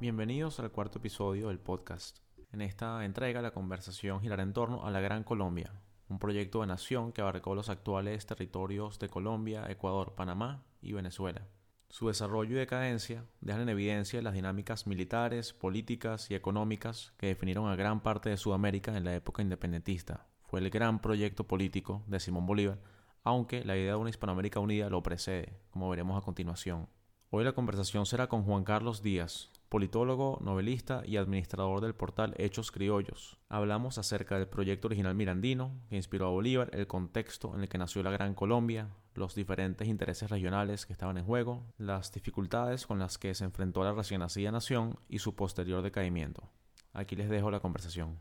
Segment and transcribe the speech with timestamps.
[0.00, 2.18] Bienvenidos al cuarto episodio del podcast.
[2.52, 5.72] En esta entrega la conversación girará en torno a la Gran Colombia,
[6.08, 11.48] un proyecto de nación que abarcó los actuales territorios de Colombia, Ecuador, Panamá y Venezuela.
[11.88, 17.68] Su desarrollo y decadencia dejan en evidencia las dinámicas militares, políticas y económicas que definieron
[17.68, 20.28] a gran parte de Sudamérica en la época independentista.
[20.42, 22.78] Fue el gran proyecto político de Simón Bolívar,
[23.24, 26.88] aunque la idea de una Hispanoamérica unida lo precede, como veremos a continuación.
[27.30, 32.72] Hoy la conversación será con Juan Carlos Díaz, politólogo, novelista y administrador del portal Hechos
[32.72, 33.38] Criollos.
[33.48, 37.78] Hablamos acerca del proyecto original mirandino que inspiró a Bolívar, el contexto en el que
[37.78, 42.98] nació la Gran Colombia, los diferentes intereses regionales que estaban en juego, las dificultades con
[42.98, 46.48] las que se enfrentó la recién nacida nación y su posterior decaimiento.
[46.92, 48.18] Aquí les dejo la conversación.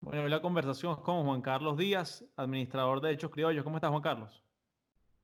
[0.00, 3.64] Bueno, hoy la conversación es con Juan Carlos Díaz, administrador de Hechos Criollos.
[3.64, 4.42] ¿Cómo estás, Juan Carlos?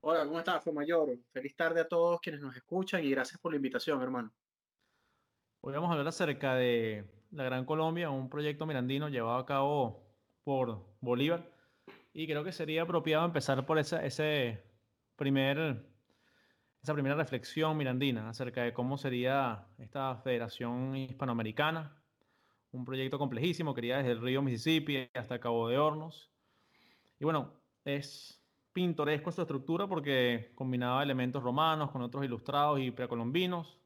[0.01, 1.17] Hola, ¿cómo estás, Mayor?
[1.31, 4.33] Feliz tarde a todos quienes nos escuchan y gracias por la invitación, hermano.
[5.65, 10.03] Hoy vamos a hablar acerca de la Gran Colombia, un proyecto mirandino llevado a cabo
[10.43, 11.49] por Bolívar.
[12.11, 14.61] Y creo que sería apropiado empezar por esa, ese
[15.15, 15.87] primer,
[16.81, 21.95] esa primera reflexión mirandina acerca de cómo sería esta Federación Hispanoamericana.
[22.73, 26.29] Un proyecto complejísimo, quería desde el río Mississippi hasta Cabo de Hornos.
[27.21, 27.53] Y bueno,
[27.85, 28.37] es
[28.73, 33.79] pintoresco su estructura porque combinaba elementos romanos con otros ilustrados y precolombinos.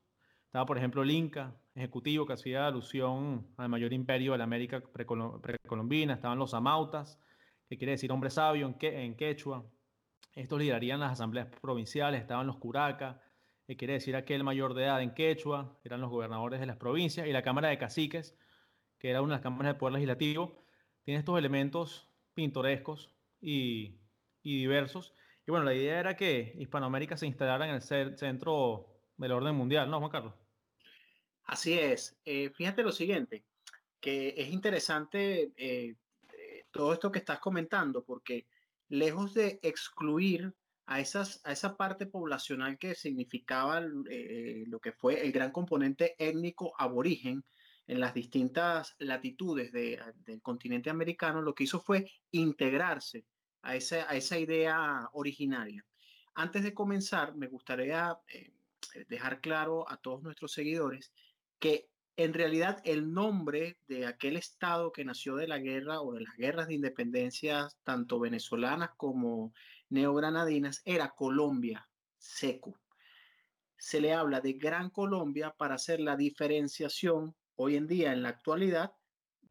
[0.47, 4.81] Estaba, por ejemplo, el Inca, ejecutivo, que hacía alusión al mayor imperio de la América
[4.81, 6.13] precolombina.
[6.13, 7.19] Estaban los amautas,
[7.69, 9.65] que quiere decir hombre sabio en, que, en quechua.
[10.33, 12.21] Estos liderarían las asambleas provinciales.
[12.21, 13.17] Estaban los curacas,
[13.65, 15.79] que quiere decir aquel mayor de edad en quechua.
[15.83, 17.27] Eran los gobernadores de las provincias.
[17.27, 18.37] Y la Cámara de Caciques,
[18.99, 20.63] que era una de las cámaras del poder legislativo.
[21.03, 23.99] Tiene estos elementos pintorescos y
[24.47, 25.13] y diversos.
[25.45, 28.87] Y bueno, la idea era que Hispanoamérica se instalara en el centro
[29.17, 30.33] del orden mundial, ¿no, Juan Carlos?
[31.47, 32.17] Así es.
[32.25, 33.45] Eh, fíjate lo siguiente,
[33.99, 35.95] que es interesante eh,
[36.71, 38.47] todo esto que estás comentando, porque
[38.89, 40.53] lejos de excluir
[40.85, 46.15] a, esas, a esa parte poblacional que significaba eh, lo que fue el gran componente
[46.17, 47.43] étnico aborigen
[47.87, 53.25] en las distintas latitudes del continente americano, lo que hizo fue integrarse
[53.61, 55.85] a esa, a esa idea originaria.
[56.35, 58.51] Antes de comenzar, me gustaría eh,
[59.07, 61.13] dejar claro a todos nuestros seguidores
[61.59, 66.21] que en realidad el nombre de aquel estado que nació de la guerra o de
[66.21, 69.53] las guerras de independencia, tanto venezolanas como
[69.89, 71.87] neogranadinas, era Colombia,
[72.17, 72.79] seco.
[73.77, 78.29] Se le habla de Gran Colombia para hacer la diferenciación hoy en día, en la
[78.29, 78.93] actualidad,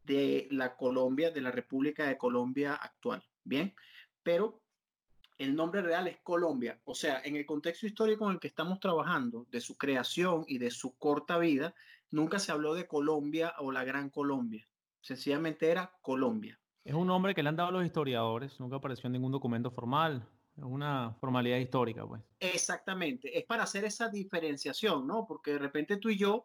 [0.03, 3.25] de la Colombia, de la República de Colombia actual.
[3.44, 3.75] Bien,
[4.23, 4.62] pero
[5.38, 6.81] el nombre real es Colombia.
[6.84, 10.59] O sea, en el contexto histórico en el que estamos trabajando, de su creación y
[10.59, 11.75] de su corta vida,
[12.11, 14.69] nunca se habló de Colombia o la Gran Colombia.
[15.00, 16.61] Sencillamente era Colombia.
[16.84, 20.28] Es un nombre que le han dado los historiadores, nunca apareció en ningún documento formal.
[20.56, 22.22] Es una formalidad histórica, pues.
[22.41, 23.37] Exactamente.
[23.37, 25.27] Es para hacer esa diferenciación, ¿no?
[25.27, 26.44] Porque de repente tú y yo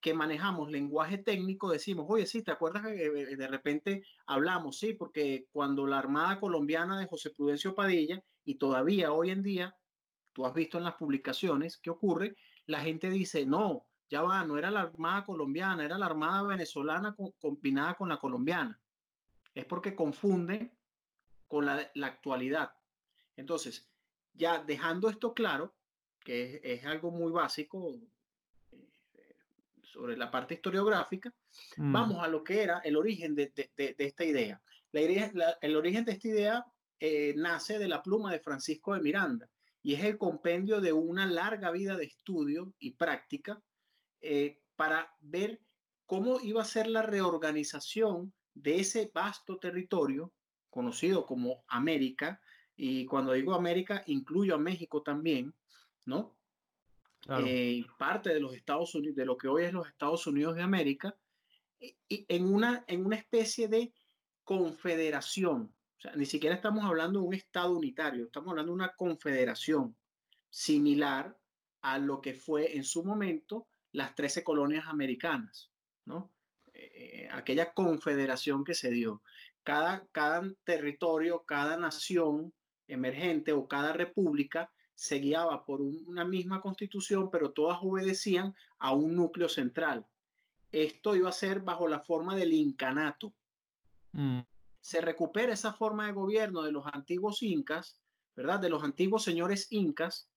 [0.00, 4.78] que manejamos lenguaje técnico decimos, oye, sí, ¿te acuerdas que eh, de repente hablamos?
[4.78, 9.76] Sí, porque cuando la Armada Colombiana de José Prudencio Padilla, y todavía hoy en día,
[10.32, 12.34] tú has visto en las publicaciones qué ocurre,
[12.66, 17.16] la gente dice, no, ya va, no era la Armada colombiana, era la Armada venezolana
[17.40, 18.78] combinada con la colombiana.
[19.54, 20.76] Es porque confunde
[21.48, 22.74] con la, actualidad.
[23.36, 23.88] Entonces,
[24.34, 25.74] ya dejando esto claro,
[26.20, 27.98] que es algo muy básico,
[29.82, 31.32] sobre la parte historiográfica,
[31.78, 31.92] mm.
[31.92, 34.60] vamos a lo que era el origen de, esta idea.
[34.90, 35.00] La
[35.62, 36.66] el origen de esta idea
[37.00, 39.48] eh, nace de la pluma de Francisco de Miranda
[39.82, 43.62] y es el compendio de una larga vida de estudio y práctica
[44.22, 45.60] eh, para ver
[46.06, 50.32] cómo iba a ser la reorganización de ese vasto territorio
[50.70, 52.40] conocido como América,
[52.76, 55.54] y cuando digo América incluyo a México también,
[56.06, 56.36] ¿no?
[57.28, 60.62] Eh, parte de los Estados Unidos, de lo que hoy es los Estados Unidos de
[60.62, 61.16] América,
[61.78, 63.92] y, en, una, en una especie de
[64.44, 65.74] confederación.
[65.98, 69.96] O sea, ni siquiera estamos hablando de un Estado unitario, estamos hablando de una confederación
[70.50, 71.38] similar
[71.80, 75.70] a lo que fue en su momento las 13 colonias americanas,
[76.04, 76.32] ¿no?
[76.74, 79.22] Eh, aquella confederación que se dio.
[79.62, 82.52] Cada, cada territorio, cada nación
[82.88, 89.14] emergente o cada república se guiaba por una misma constitución, pero todas obedecían a un
[89.14, 90.06] núcleo central.
[90.70, 93.34] Esto iba a ser bajo la forma del incanato.
[94.12, 94.40] Mm.
[94.80, 98.00] Se recupera esa forma de gobierno de los antiguos incas,
[98.34, 98.60] ¿verdad?
[98.60, 100.30] De los antiguos señores incas,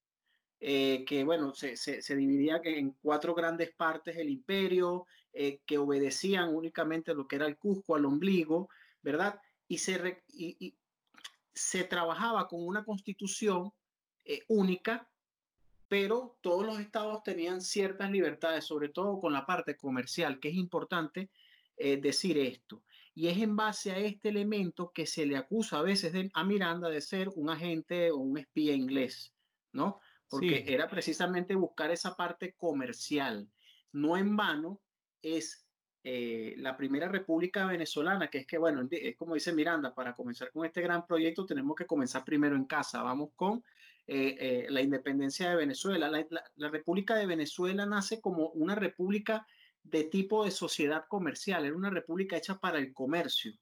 [0.60, 6.56] eh, que bueno, se, se, dividía en cuatro grandes partes el imperio, eh, que obedecían
[6.56, 8.70] únicamente lo que era el Cusco, al ombligo,
[9.02, 9.40] ¿verdad?
[9.68, 10.24] Y se,
[11.54, 13.74] se trabajaba con una constitución
[14.24, 15.10] eh, única,
[15.88, 20.56] pero todos los estados tenían ciertas libertades, sobre todo con la parte comercial, que es
[20.56, 21.30] importante
[21.78, 22.82] decir esto.
[23.14, 26.90] Y es en base a este elemento que se le acusa a veces a Miranda
[26.90, 29.34] de ser un agente o un espía inglés,
[29.74, 30.00] ¿no?
[30.30, 33.50] Porque era precisamente buscar esa parte comercial.
[33.92, 34.82] No en vano
[35.22, 35.66] es
[36.04, 40.52] eh, la primera república venezolana, que es que, bueno, es como dice Miranda, para comenzar
[40.52, 43.02] con este gran proyecto tenemos que comenzar primero en casa.
[43.02, 43.64] Vamos con
[44.08, 46.10] eh, eh, la independencia de Venezuela.
[46.10, 49.48] la República de Venezuela nace como una república
[49.86, 53.54] de tipo de sociedad comercial, era una república hecha para el comercio.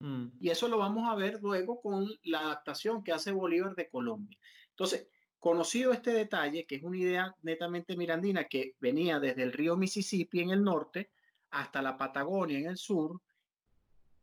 [0.00, 0.28] Mm.
[0.40, 4.38] Y eso lo vamos a ver luego con la adaptación que hace Bolívar de Colombia.
[4.70, 5.08] Entonces,
[5.38, 10.40] conocido este detalle, que es una idea netamente mirandina que venía desde el río Mississippi
[10.40, 11.10] en el norte
[11.50, 13.20] hasta la Patagonia en el sur,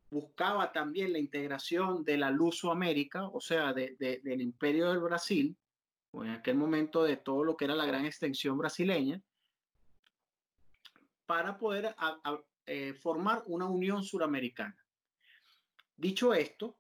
[0.10, 5.58] buscaba también la integración de la Lusoamérica, o sea, del imperio del Brasil,
[6.12, 9.22] o en aquel momento de todo lo que era la gran extensión brasileña,
[11.26, 11.96] para poder
[12.66, 14.78] eh, formar una unión suramericana.
[15.98, 16.78] Dicho esto,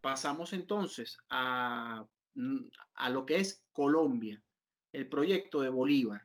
[0.00, 2.06] pasamos entonces a,
[2.94, 4.42] a lo que es Colombia,
[4.92, 6.22] el proyecto de Bolívar.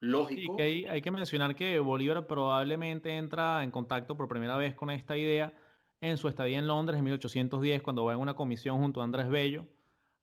[0.00, 0.56] Lógico.
[0.60, 5.16] hay, hay, que mencionar que Bolívar probablemente entra en contacto por primera vez con esta
[5.16, 5.52] idea
[6.00, 9.28] en su estadía en Londres en 1810, cuando va en una comisión junto a Andrés
[9.28, 9.66] Bello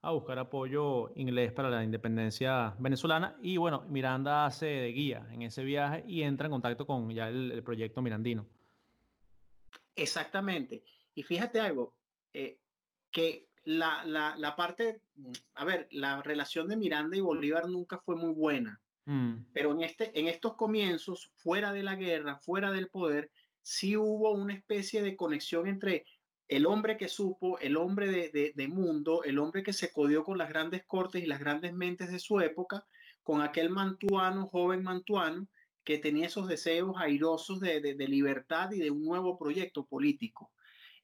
[0.02, 3.36] a buscar apoyo inglés para la independencia venezolana.
[3.42, 7.28] Y bueno, Miranda hace de guía en ese viaje y entra en contacto con ya
[7.28, 8.46] el, proyecto mirandino.
[9.96, 10.84] Exactamente.
[11.16, 11.96] Y fíjate algo,
[12.34, 12.60] eh,
[13.10, 15.02] que la, la, la, parte,
[15.56, 18.80] a ver, la relación de Miranda y Bolívar nunca fue muy buena.
[19.06, 19.46] Mm.
[19.54, 23.32] Pero en, este, en estos comienzos, fuera de la guerra, fuera del poder,
[23.62, 26.06] sí hubo una especie de conexión entre
[26.48, 30.50] el hombre que supo, el hombre de, mundo, el hombre que se codió con las
[30.50, 32.86] grandes cortes y las grandes mentes de su época,
[33.24, 35.48] con aquel mantuano, joven mantuano,
[35.84, 40.52] que tenía esos deseos airosos de, libertad y de un nuevo proyecto político.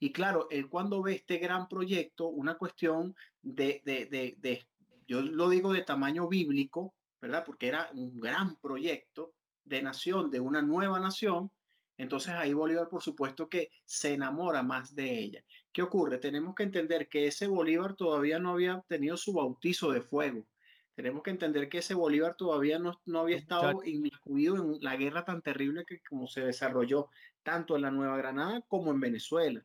[0.02, 4.66] Y claro, él cuando ve este gran proyecto, una cuestión de, de,
[5.08, 7.44] yo lo digo de tamaño bíblico, ¿verdad?
[7.46, 11.52] Porque era un gran proyecto de nación, de una nueva nación,
[11.98, 15.44] entonces ahí Bolívar, por supuesto, que se enamora más de ella.
[15.72, 16.18] ¿Qué ocurre?
[16.18, 20.48] Tenemos que entender que ese Bolívar todavía no había tenido su bautizo de fuego.
[20.96, 25.42] Tenemos que entender que ese Bolívar todavía no, había estado incluido en la guerra tan
[25.42, 27.10] terrible que como se desarrolló
[27.44, 29.64] tanto en la Nueva Granada como en Venezuela.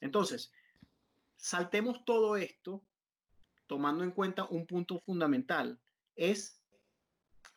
[0.00, 0.52] Entonces,
[1.36, 2.82] saltemos todo esto
[3.66, 5.78] tomando en cuenta un punto fundamental.
[6.14, 6.62] Es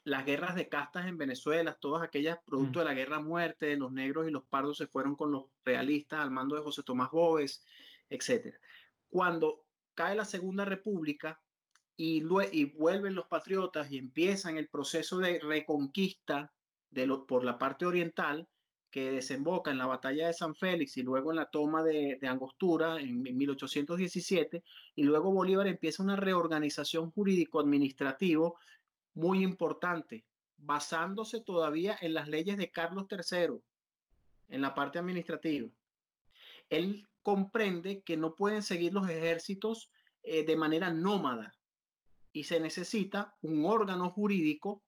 [0.03, 2.81] las guerras de castas en Venezuela, todas aquellas producto mm.
[2.81, 6.31] de la guerra muerte, los negros y los pardos se fueron con los realistas al
[6.31, 7.63] mando de José Tomás Bóves,
[8.09, 8.55] etc.
[9.09, 9.63] Cuando
[9.93, 11.39] cae la Segunda República
[11.97, 16.51] y, y vuelven los patriotas y empiezan el proceso de reconquista
[16.89, 18.47] de por la parte oriental,
[18.89, 22.99] que desemboca en la batalla de San Félix y luego en la toma de, Angostura
[22.99, 24.63] en, en, 1817,
[24.95, 28.57] y luego Bolívar empieza una reorganización jurídico-administrativo
[29.13, 30.25] muy importante,
[30.57, 33.61] basándose todavía en las leyes de Carlos III,
[34.49, 35.69] en la parte administrativa.
[36.69, 39.89] Él comprende que no pueden seguir los ejércitos
[40.23, 41.53] eh, de manera nómada
[42.33, 44.83] y se necesita un órgano jurídico,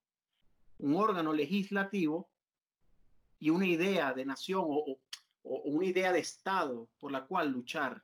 [0.78, 2.30] un órgano legislativo
[3.40, 5.00] y una idea de nación o,
[5.44, 8.02] una idea de Estado por la cual luchar.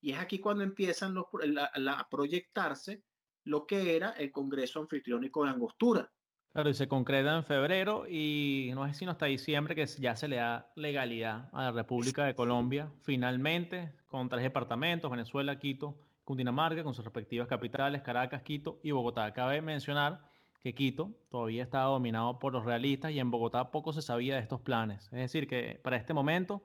[0.00, 3.02] Y es aquí cuando empiezan a proyectarse
[3.42, 6.12] lo que era el Congreso Anfitriónico de Angostura.
[6.52, 10.28] Claro, y se concreta en febrero y no es sino hasta diciembre que ya se
[10.28, 16.82] le da legalidad a la República de Colombia, finalmente, con tres departamentos, Venezuela, Quito, Cundinamarca,
[16.82, 19.32] con sus respectivas capitales, Caracas, Quito y Bogotá.
[19.32, 20.28] Cabe mencionar
[20.60, 24.40] que Quito todavía estaba dominado por los realistas y en Bogotá poco se sabía de
[24.40, 25.04] estos planes.
[25.04, 26.64] Es decir, que para este momento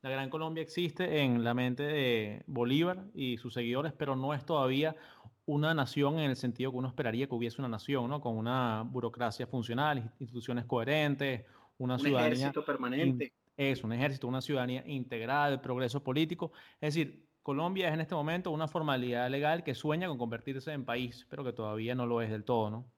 [0.00, 4.46] la Gran Colombia existe en la mente de Bolívar y sus seguidores, pero no es
[4.46, 4.96] todavía
[5.44, 8.22] una nación en el sentido que uno esperaría que hubiese una nación, ¿no?
[8.22, 11.44] Con una burocracia funcional, instituciones coherentes,
[11.76, 13.34] una un ejército permanente.
[13.58, 16.52] Es un ejército, una ciudadanía integrada, el progreso político.
[16.80, 20.84] Es decir, Colombia es en este momento una formalidad legal que sueña con convertirse en
[20.84, 22.92] país, pero que todavía no lo es del todo, ¿no?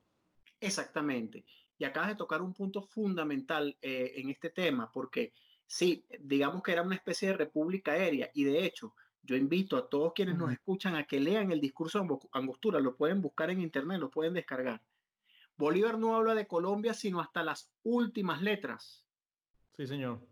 [0.58, 1.44] Exactamente.
[1.76, 5.34] Y acabas de tocar un punto fundamental eh, en este tema, porque
[5.66, 9.86] sí, digamos que era una especie de república aérea, y de hecho, Yo invito a
[9.86, 13.60] todos quienes nos escuchan a que lean el discurso de Angostura, lo pueden buscar en
[13.60, 14.80] internet, lo pueden descargar.
[15.58, 19.04] Bolívar no habla de Colombia sino hasta las últimas letras.
[19.76, 20.26] Sí, señor.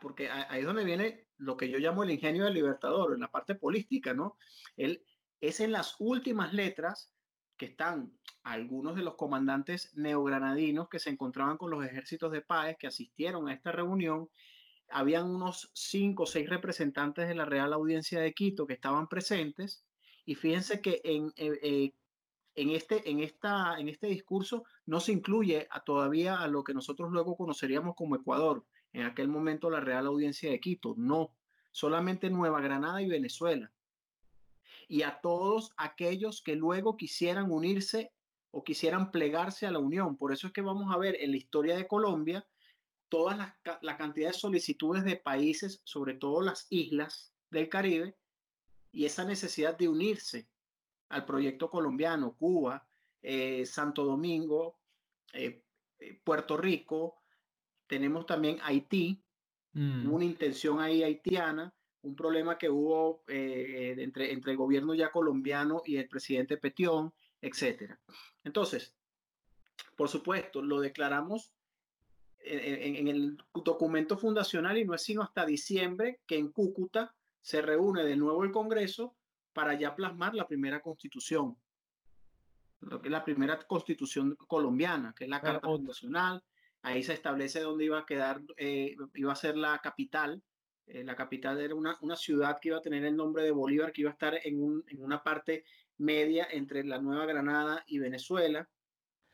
[0.00, 3.30] Porque ahí es donde viene lo que yo llamo el ingenio del libertador, en la
[3.30, 4.36] parte política, ¿no?
[4.76, 5.04] Él
[5.40, 7.14] es en las últimas letras
[7.56, 8.12] que están
[8.44, 13.48] algunos de los comandantes neogranadinos que se encontraban con los ejércitos de Páez que asistieron
[13.48, 14.30] a esta reunión.
[14.90, 19.84] Habían unos cinco o seis representantes de la Real Audiencia de Quito que estaban presentes.
[20.24, 21.92] Y fíjense que en, eh, eh,
[22.54, 26.74] en, este, en, esta, en este discurso no se incluye a, todavía a lo que
[26.74, 30.94] nosotros luego conoceríamos como Ecuador, en aquel momento la Real Audiencia de Quito.
[30.96, 31.34] No,
[31.70, 33.72] solamente Nueva Granada y Venezuela.
[34.88, 38.12] Y a todos aquellos que luego quisieran unirse
[38.50, 40.16] o quisieran plegarse a la Unión.
[40.16, 42.46] Por eso es que vamos a ver en la historia de Colombia
[43.08, 48.16] toda la, la cantidad de solicitudes de países, sobre todo las islas del Caribe,
[48.92, 50.48] y esa necesidad de unirse
[51.08, 52.86] al proyecto colombiano, Cuba,
[53.22, 54.78] eh, Santo Domingo,
[55.32, 55.64] eh,
[55.98, 57.22] eh, Puerto Rico,
[57.88, 59.22] tenemos también Haití,
[59.72, 60.12] mm.
[60.12, 65.96] una intención ahí haitiana, un problema que hubo entre, entre el gobierno ya colombiano y
[65.96, 68.00] el presidente Petión, etcétera.
[68.44, 68.94] Entonces,
[69.96, 71.52] por supuesto, lo declaramos
[72.38, 77.62] en, en, el documento fundacional y no es sino hasta diciembre que en Cúcuta se
[77.62, 79.16] reúne de nuevo el Congreso
[79.52, 81.56] para ya plasmar la primera constitución,
[82.80, 86.44] lo que es la primera constitución colombiana, que es la Carta Fundacional.
[86.88, 90.42] Ahí se establece dónde iba a quedar, eh, iba a ser la capital.
[90.86, 93.92] Eh, la capital era una, una, ciudad que iba a tener el nombre de Bolívar,
[93.92, 95.64] que iba a estar en, un, en una parte
[95.98, 98.66] media entre la Nueva Granada y Venezuela,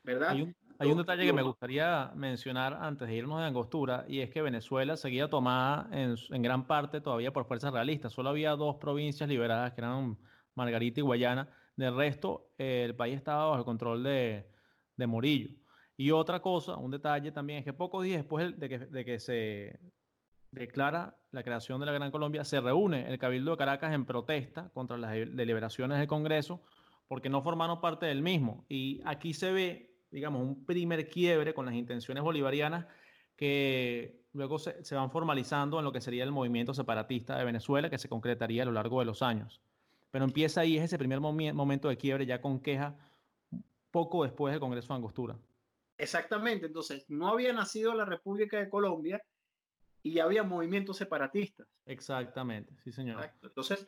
[0.03, 0.37] ¿verdad?
[0.79, 4.43] Hay un detalle que me gustaría mencionar antes de irnos de Angostura, y es que
[4.43, 8.13] Venezuela seguía tomada en, gran parte todavía por fuerzas realistas.
[8.13, 10.19] Solo había dos provincias liberadas, que eran
[10.57, 11.49] Margarita y Guayana.
[11.77, 14.51] Del resto, el país estaba bajo el control de,
[14.97, 15.51] de, Morillo.
[15.97, 19.79] Y otra cosa, un detalle también, es que pocos días después de que, se
[20.51, 24.71] declara la creación de la Gran Colombia, se reúne el Cabildo de Caracas en protesta
[24.73, 26.63] contra las deliberaciones del Congreso
[27.09, 28.65] porque no formaron parte del mismo.
[28.69, 32.87] Y aquí se ve digamos, un primer quiebre con las intenciones bolivarianas
[33.37, 37.99] que luego se, van formalizando en lo que sería el movimiento separatista de Venezuela, que
[37.99, 39.61] se concretaría a lo largo de los años.
[40.13, 42.97] Pero empieza ahí, es ese primer momento de quiebre ya con queja
[43.91, 45.37] poco después del Congreso de Angostura.
[46.05, 49.23] Exactamente, entonces no había nacido la República de Colombia
[50.03, 51.67] y había movimientos separatistas.
[51.87, 53.31] Exactamente, sí señor.
[53.43, 53.87] Entonces,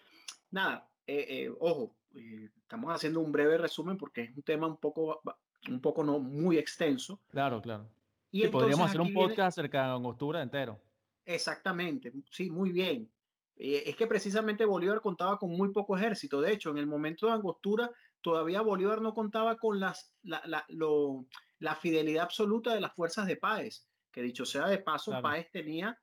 [0.50, 4.78] nada, eh, eh, ojo, eh, estamos haciendo un breve resumen porque es un tema un
[4.78, 5.20] poco
[5.68, 7.20] un poco no muy extenso.
[7.28, 7.88] Claro, claro.
[8.30, 10.80] Y podríamos hacer un podcast acerca de Angostura entero.
[11.24, 13.10] Exactamente, sí, muy bien.
[13.56, 16.40] Es que precisamente Bolívar contaba con muy poco ejército.
[16.42, 20.64] De hecho, en el momento de Angostura, todavía Bolívar no contaba con las, la, la,
[20.68, 21.24] lo,
[21.58, 23.86] la fidelidad absoluta de las fuerzas de Páez.
[24.10, 25.98] Que dicho sea de paso, Páez tenía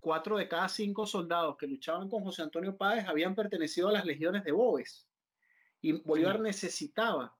[0.00, 4.04] cuatro de cada cinco soldados que luchaban con José Antonio Páez habían pertenecido a las
[4.04, 5.06] legiones de Boves.
[5.80, 7.36] Y Bolívar necesitaba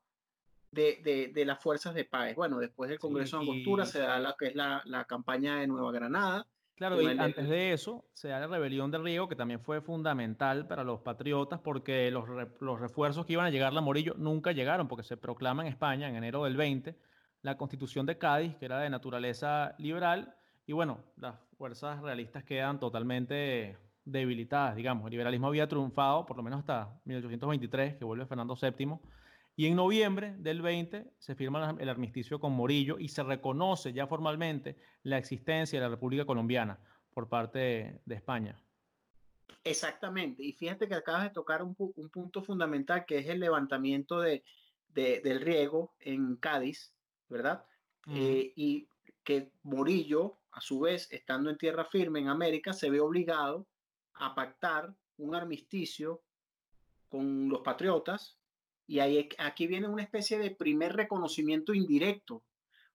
[0.70, 2.34] de, de, las fuerzas de paz.
[2.36, 5.66] Bueno, después del Congreso de Angostura se da la que es la, la, campaña de
[5.66, 6.46] Nueva Granada.
[6.76, 10.68] Claro, y antes de eso se da la rebelión de Riego, que también fue fundamental
[10.68, 12.28] para los patriotas, porque los,
[12.60, 16.08] los refuerzos que iban a llegar a Morillo nunca llegaron, porque se proclama en España
[16.08, 16.94] en enero del 20
[17.42, 20.34] la constitución de Cádiz, que era de naturaleza liberal,
[20.66, 25.04] y bueno, las fuerzas realistas quedan totalmente debilitadas, digamos.
[25.06, 28.98] El liberalismo había triunfado, por lo menos hasta 1823, que vuelve Fernando VII
[29.58, 34.06] y en noviembre del 20 se firma el armisticio con Morillo y se reconoce ya
[34.06, 36.78] formalmente la existencia de la República Colombiana
[37.12, 38.56] por parte de, España.
[39.64, 40.44] Exactamente.
[40.44, 44.44] Y fíjate que acabas de tocar un, punto fundamental que es el levantamiento de,
[44.94, 46.94] del riego en Cádiz,
[47.28, 47.64] ¿verdad?
[48.06, 48.88] Eh, y
[49.22, 53.66] que Morillo, a su vez, estando en tierra firme en América, se ve obligado
[54.14, 56.22] a pactar un armisticio
[57.08, 58.38] con los patriotas
[58.88, 62.42] y ahí, aquí viene una especie de primer reconocimiento indirecto,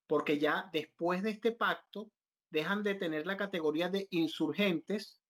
[0.08, 2.10] porque ya después de este pacto
[2.50, 5.22] dejan de tener la categoría de insurgentes,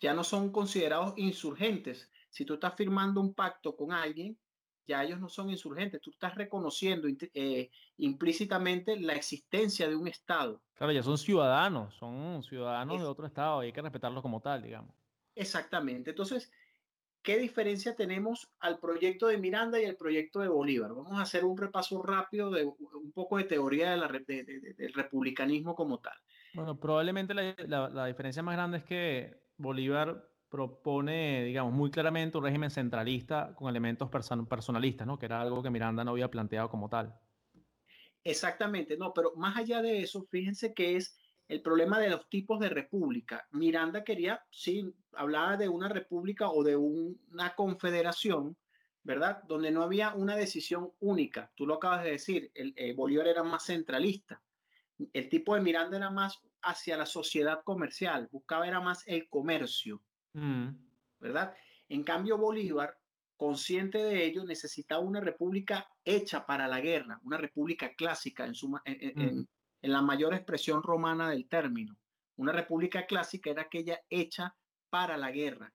[0.00, 2.10] ya no son considerados insurgentes.
[2.30, 4.38] Si tú estás firmando un pacto con alguien,
[4.86, 10.62] ya ellos no son insurgentes, tú estás reconociendo eh, implícitamente la existencia de un Estado.
[10.74, 14.62] Claro, ya son ciudadanos, son ciudadanos de otro Estado y hay que respetarlos como tal,
[14.62, 14.94] digamos.
[15.34, 16.10] Exactamente.
[16.10, 16.52] Entonces,
[17.22, 20.92] ¿Qué diferencia tenemos al proyecto de Miranda y al proyecto de Bolívar?
[20.92, 25.76] Vamos a hacer un repaso rápido de un poco de teoría de la, del republicanismo
[25.76, 26.16] como tal.
[26.52, 27.54] Bueno, probablemente la,
[27.88, 33.70] la, diferencia más grande es que Bolívar propone, digamos, muy claramente un régimen centralista con
[33.70, 35.18] elementos personalistas, ¿no?
[35.18, 37.18] Que era algo que Miranda no había planteado como tal.
[38.22, 41.16] Exactamente, no, pero más allá de eso, fíjense que es
[41.48, 43.48] el problema de los tipos de república.
[43.52, 48.54] Miranda quería, sí, hablaba de una república o de una confederación,
[49.02, 49.42] ¿verdad?
[49.44, 51.50] Donde no había una decisión única.
[51.54, 54.42] Tú lo acabas de decir, el, eh, Bolívar era más centralista.
[55.14, 60.02] El tipo de Miranda era más hacia la sociedad comercial, buscaba era más el comercio.
[60.34, 60.68] Mm.
[61.20, 61.54] ¿verdad?
[61.88, 62.98] En cambio, Bolívar,
[63.36, 68.68] consciente de ello, necesitaba una república hecha para la guerra, una república clásica en, su,
[68.68, 68.80] mm.
[68.84, 69.46] en,
[69.82, 71.98] la mayor expresión romana del término.
[72.36, 74.56] Una república clásica era aquella hecha
[74.90, 75.72] para la guerra.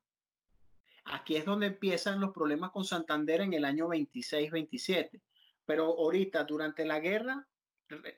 [1.06, 5.22] Aquí es donde empiezan los problemas con Santander en el año 26-27.
[5.66, 7.48] Pero ahorita, durante la guerra,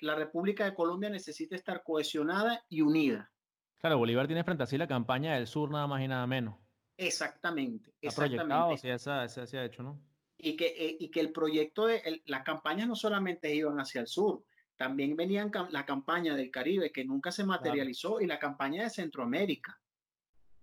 [0.02, 3.32] la República de Colombia necesita estar cohesionada y unida.
[3.80, 6.56] Claro, Bolívar tiene frente a sí la campaña del sur nada más y nada menos.
[6.98, 7.94] Exactamente.
[8.06, 10.02] Ha proyectado, sí, esa, se ha hecho, ¿no?
[10.38, 14.08] Y que, eh, y que el proyecto de las campañas no solamente iban hacia el
[14.08, 14.44] sur,
[14.76, 19.80] también venían la campaña del Caribe, que nunca se materializó, y la campaña de Centroamérica.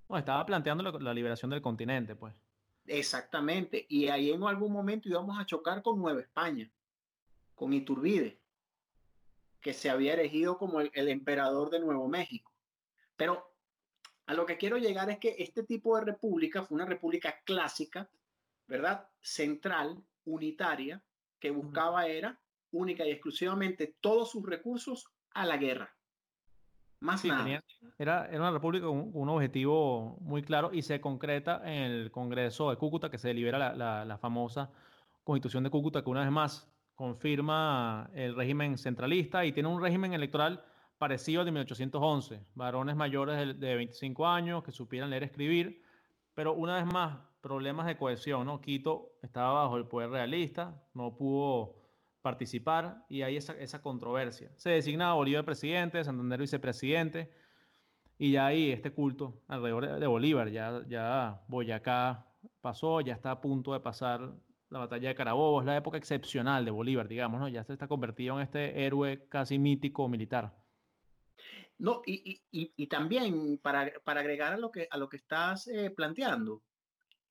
[0.08, 2.34] No, estaba planteando la, liberación del continente, pues.
[2.86, 3.84] Exactamente.
[3.88, 6.70] Y ahí en algún momento íbamos a chocar con Nueva España,
[7.54, 8.40] con Iturbide,
[9.60, 12.55] que se había erigido como el emperador de Nuevo México.
[13.16, 13.56] Pero
[14.26, 18.10] a lo que quiero llegar es que este tipo de república fue una república clásica,
[18.66, 19.08] ¿verdad?
[19.20, 21.02] Central, unitaria,
[21.38, 22.38] que buscaba era
[22.72, 25.94] única y exclusivamente todos sus recursos a la guerra.
[26.98, 27.62] Más nada.
[27.98, 32.70] era, era, una república con un, objetivo muy claro y se concreta en el Congreso
[32.70, 34.72] de Cúcuta, que se delibera la, la, la famosa
[35.22, 40.14] Constitución de Cúcuta, que una vez más confirma el régimen centralista y tiene un régimen
[40.14, 40.64] electoral
[40.98, 45.82] parecido al de 1811, varones mayores de, 25 años que supieran leer y escribir,
[46.34, 48.60] pero una vez más, problemas de cohesión, ¿no?
[48.60, 51.76] Quito estaba bajo el poder realista, no pudo
[52.22, 54.50] participar y hay esa, esa controversia.
[54.56, 57.30] Se designaba Bolívar presidente, Santander vicepresidente,
[58.18, 62.26] y ya hay este culto alrededor de Bolívar, ya, ya Boyacá
[62.60, 64.34] pasó, ya está a punto de pasar
[64.70, 67.48] la batalla de Carabobo, es la época excepcional de Bolívar, digamos, ¿no?
[67.48, 70.65] Ya se está convertido en este héroe casi mítico militar.
[71.78, 75.68] No, y, y, y, también para, para, agregar a lo que, a lo que estás
[75.68, 76.62] eh, planteando,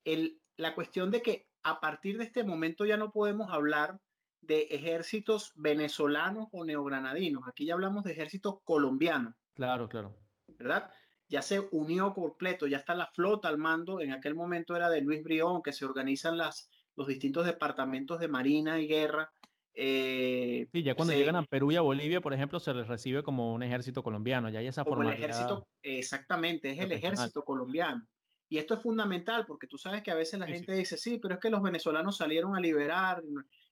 [0.03, 3.99] el, la cuestión de que a partir de este momento ya no podemos hablar
[4.41, 7.47] de ejércitos venezolanos o neogranadinos.
[7.47, 9.33] Aquí ya hablamos de ejércitos colombianos.
[9.55, 10.15] Claro, claro.
[10.47, 10.91] ¿Verdad?
[11.27, 13.99] Ya se unió completo, ya está la flota al mando.
[13.99, 18.27] En aquel momento era de Luis Brión, que se organizan las, los distintos departamentos de
[18.27, 19.31] Marina y Guerra
[19.77, 23.23] eh, sí, ya cuando llegan a Perú y a Bolivia, por ejemplo, se les recibe
[23.23, 25.13] como un ejército colombiano, ya hay esa forma.
[25.13, 28.07] El ejército, exactamente, es el ejército colombiano.
[28.47, 31.33] Y esto es fundamental porque tú sabes que a veces la gente dice, sí, pero
[31.33, 33.21] es que los venezolanos salieron a liberar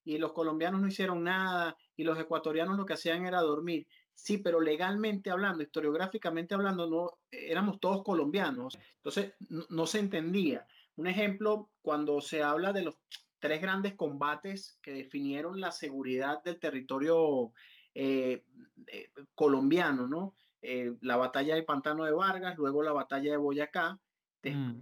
[0.03, 3.87] y los colombianos no hicieron nada y los ecuatorianos lo que hacían era dormir.
[4.15, 8.77] Sí, pero legalmente hablando, historiográficamente hablando, no éramos todos colombianos.
[8.97, 9.33] Entonces,
[9.69, 10.67] no se entendía.
[10.95, 12.95] Un ejemplo, cuando se habla de los
[13.43, 17.51] tres grandes combates que definieron la seguridad del territorio
[17.93, 18.45] eh,
[18.87, 20.33] eh, colombiano, ¿no?
[20.61, 23.99] Eh, la batalla del Pantano de Vargas, luego la batalla de Boyacá,
[24.43, 24.79] mm.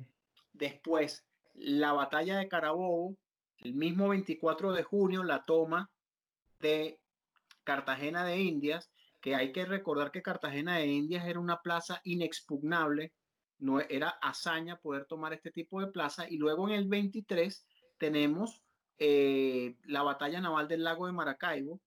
[0.54, 3.18] después la batalla de Carabobo,
[3.58, 5.90] el mismo 24 de junio, la toma
[6.60, 7.00] de
[7.64, 13.12] Cartagena de Indias, que hay que recordar que Cartagena de Indias era una plaza inexpugnable,
[13.58, 17.66] no era hazaña poder tomar este tipo de plaza, y luego en el 23
[18.02, 18.64] tenemos
[18.98, 21.80] eh, la batalla naval del lago de Maracaibo,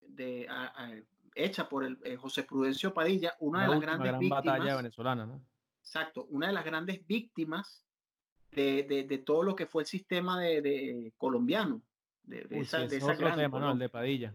[0.00, 0.48] de,
[1.34, 4.44] hecha por el, eh, José Prudencio Padilla, una, de las grandes gran víctimas.
[4.44, 5.44] batalla venezolana, ¿no?
[5.80, 7.84] Exacto, una de las grandes víctimas
[8.52, 11.82] de, de, todo lo que fue el sistema de, colombiano.
[12.22, 14.34] De, esa, gran, tema, el de Padilla.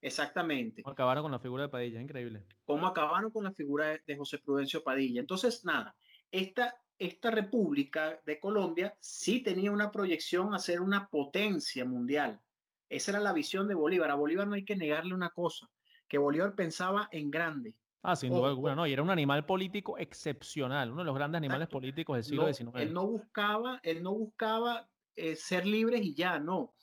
[0.00, 0.82] Exactamente.
[0.82, 2.00] ¿Cómo acabaron con la figura de Padilla?
[2.00, 2.44] Increíble.
[2.64, 5.20] ¿Cómo acabaron con la figura de José Prudencio Padilla?
[5.20, 5.94] Entonces, nada,
[6.32, 6.74] esta,
[7.06, 12.40] esta República de Colombia sí tenía una proyección a ser una potencia mundial.
[12.88, 14.10] Esa era la visión de Bolívar.
[14.10, 15.68] A Bolívar no hay que negarle una cosa,
[16.06, 17.74] que Bolívar pensaba en grande.
[18.02, 21.38] Ah, sin duda alguna, no, y era un animal político excepcional, uno de los grandes
[21.38, 22.70] animales políticos del siglo XIX.
[22.74, 26.74] él no buscaba, él no buscaba eh, ser libre y ya, no.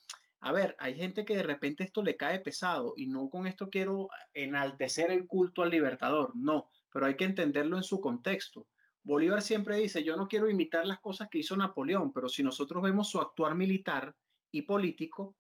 [0.41, 3.69] A ver, hay gente que de repente esto le cae pesado y no con esto
[3.69, 8.65] quiero enaltecer el culto al libertador, no, pero hay que entenderlo en su contexto.
[9.10, 12.84] Bolívar siempre dice, yo no quiero imitar las cosas que hizo Napoleón, pero si nosotros
[12.84, 14.15] vemos su actuar militar
[14.52, 15.36] y político,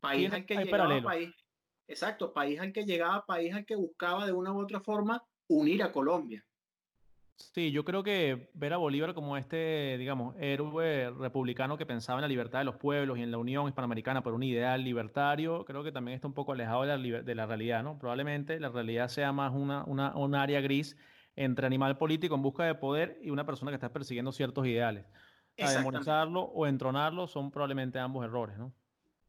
[0.00, 1.32] país al que llegaba, país,
[1.86, 5.84] exacto, país al que llegaba, país al que buscaba de una u otra forma unir
[5.84, 6.44] a Colombia.
[7.36, 12.22] Sí, yo creo que ver a Bolívar como este, digamos, héroe republicano que pensaba en
[12.22, 15.84] la libertad de los pueblos y en la unión hispanoamericana por un ideal libertario, creo
[15.84, 17.96] que también está un poco alejado de la, de la realidad, ¿no?
[17.96, 20.96] Probablemente la realidad sea más una, una, un área gris
[21.38, 25.06] entre animal político en busca de poder y una persona que está persiguiendo ciertos ideales.
[25.60, 28.72] A demonizarlo o entronarlo son probablemente ambos errores, ¿no?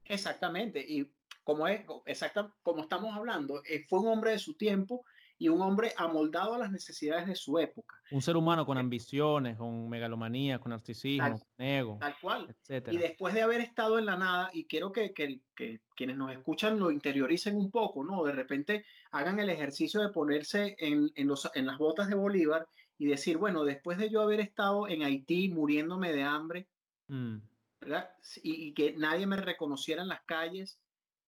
[0.06, 1.12] Exactamente, y
[1.44, 5.06] como es, exacta, como estamos hablando, eh, fue un hombre de su tiempo
[5.42, 7.96] y un hombre amoldado a las necesidades de su época.
[8.12, 11.98] Un ser humano con ambiciones, con megalomanía, con narcisismo, con ego.
[11.98, 12.56] Tal cual.
[12.92, 16.34] Y después de haber estado en la nada, y quiero que, que, que, quienes nos
[16.34, 18.22] escuchan lo interioricen un poco, ¿no?
[18.26, 22.68] De repente hagan el ejercicio de ponerse en, en, los, en las botas de Bolívar
[22.98, 26.68] y decir, bueno, después de yo haber estado en Haití muriéndome de hambre,
[27.08, 27.38] mm.
[27.80, 28.10] ¿verdad?
[28.44, 30.82] Y, y, que nadie me reconociera en las calles,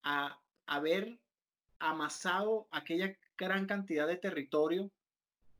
[0.03, 1.17] a haber
[1.79, 3.15] amasado aquella
[3.47, 4.91] gran cantidad de territorio,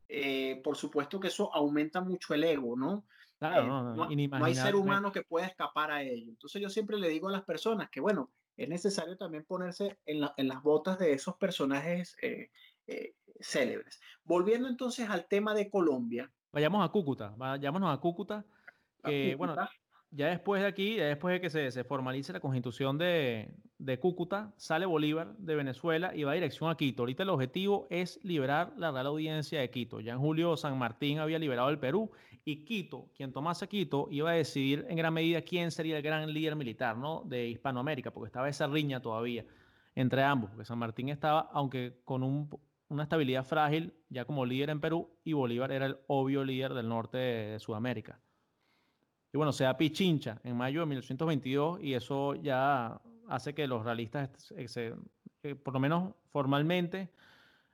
[0.08, 3.06] eh, por supuesto que eso aumenta mucho el ego, ¿no?
[3.40, 6.30] Claro, no, no, no, hay ser humano que pueda escapar a ello.
[6.30, 10.24] Entonces yo siempre le digo a las personas que, bueno, es necesario también ponerse en,
[10.38, 12.52] en las botas de esos personajes eh,
[12.86, 14.00] eh, célebres.
[14.24, 16.32] Volviendo entonces al tema de Colombia.
[16.52, 18.46] Vayamos a Cúcuta, vayámonos a Cúcuta.
[19.04, 19.56] Que, bueno,
[20.12, 24.54] ya después de aquí, ya después de que se, formalice la constitución de, de, Cúcuta,
[24.58, 27.04] sale Bolívar de Venezuela y va a dirección a Quito.
[27.04, 30.02] Ahorita el objetivo es liberar la Real Audiencia de Quito.
[30.02, 32.12] Ya en julio San Martín había liberado el Perú
[32.44, 36.32] y Quito, quien tomase Quito, iba a decidir en gran medida quién sería el gran
[36.34, 37.24] líder militar ¿no?
[37.26, 39.46] de Hispanoamérica, porque estaba esa riña todavía
[39.96, 42.50] entre ambos, porque San Martín estaba, aunque con un,
[42.90, 46.90] una estabilidad frágil, ya como líder en Perú, y Bolívar era el obvio líder del
[46.90, 48.20] norte de Sudamérica.
[49.34, 53.84] Y bueno, se da Pichincha en mayo de 1822 y eso ya hace que los
[53.84, 54.54] realistas,
[55.64, 57.10] por lo menos formalmente,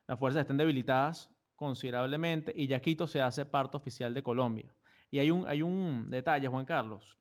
[0.08, 4.72] las fuerzas estén debilitadas considerablemente y ya Quito se hace parte oficial de Colombia.
[5.10, 7.17] Y hay un, hay un detalle, Juan Carlos,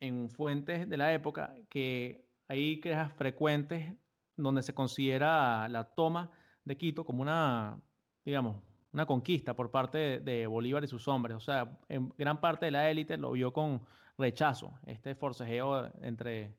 [0.00, 3.94] en fuentes de la época que hay quejas frecuentes
[4.36, 6.30] donde se considera la toma
[6.64, 7.80] de Quito como una,
[8.24, 8.56] digamos,
[8.92, 11.36] una conquista por parte de, Bolívar y sus hombres.
[11.36, 13.86] O sea, en gran parte de la élite lo vio con
[14.18, 16.54] rechazo, este forcejeo entre,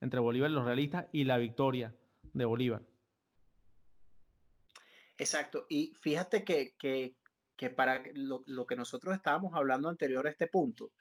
[0.00, 1.94] entre Bolívar y los realistas y la victoria
[2.32, 2.82] de Bolívar.
[5.16, 5.66] Exacto.
[5.68, 7.16] Y fíjate que, que,
[7.56, 10.92] que para lo, lo, que nosotros estábamos hablando anterior a este punto,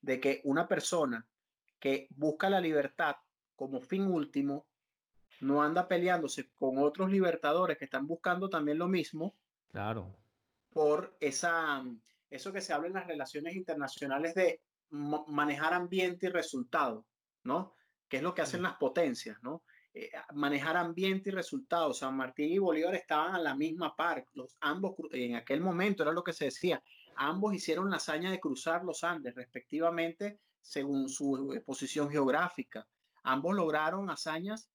[0.00, 1.26] de que una persona
[1.80, 3.16] que busca la libertad
[3.56, 4.66] como fin último,
[5.40, 9.34] no anda peleándose con otros libertadores que están buscando también lo mismo,
[9.72, 10.14] Claro.
[10.70, 11.82] Por esa,
[12.30, 17.06] eso que se habla en las relaciones internacionales de manejar ambiente y resultado,
[17.44, 17.74] ¿no?
[18.08, 19.64] Que es lo que hacen las potencias, ¿no?
[19.94, 21.98] Eh, manejar ambiente y resultados.
[21.98, 24.26] San Martín y Bolívar estaban a la misma par.
[24.32, 26.82] Los ambos, en aquel momento era lo que se decía,
[27.16, 32.86] ambos hicieron la hazaña de cruzar los Andes, respectivamente, según su posición geográfica.
[33.22, 34.71] Ambos lograron hazañas eh,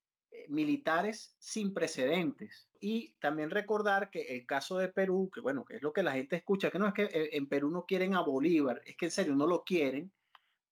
[0.49, 2.69] militares sin precedentes.
[2.79, 6.13] Y también recordar que el caso de Perú, que bueno, que es lo que la
[6.13, 9.05] gente escucha, que no es que eh, en Perú no quieren a Bolívar, es que
[9.05, 10.11] en serio no lo quieren,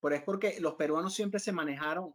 [0.01, 2.13] pero es porque los peruanos siempre se manejaron,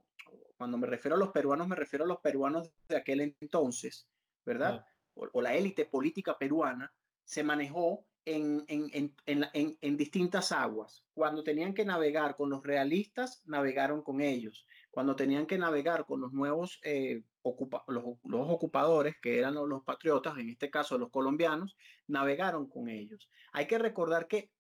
[0.56, 4.06] cuando me refiero a los peruanos, me refiero a los peruanos de aquel entonces,
[4.44, 4.84] ¿verdad?
[5.14, 6.92] O, la élite política peruana
[7.24, 11.04] se manejó en, en, en, en, distintas aguas.
[11.14, 14.66] Cuando tenían que navegar con los realistas, navegaron con ellos.
[14.90, 18.04] Cuando tenían que navegar con los nuevos eh, los,
[18.48, 21.76] ocupadores, que eran los, patriotas, en este caso los colombianos,
[22.06, 23.28] navegaron con ellos.
[23.52, 24.50] Hay que recordar que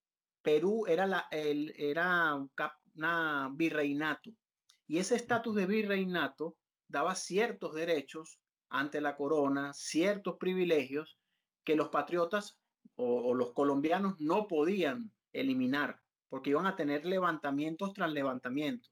[0.42, 2.36] Perú era, la, el, era
[2.94, 4.30] una virreinato
[4.86, 6.56] y ese estatus de virreinato
[6.88, 11.18] daba ciertos derechos ante la corona, ciertos privilegios
[11.64, 12.58] que los patriotas
[12.96, 18.90] o, o los colombianos no podían eliminar porque iban a tener levantamientos tras levantamientos,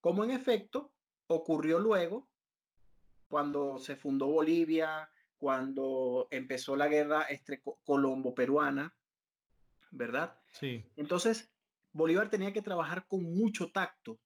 [0.00, 0.92] como en efecto
[1.26, 2.28] ocurrió luego
[3.28, 5.08] cuando se fundó Bolivia,
[5.38, 8.94] cuando empezó la guerra este, colombo-peruana,
[9.92, 10.36] ¿verdad?
[10.52, 10.84] Sí.
[10.96, 11.50] Entonces,
[11.92, 14.18] Bolívar tenía que trabajar con mucho tacto.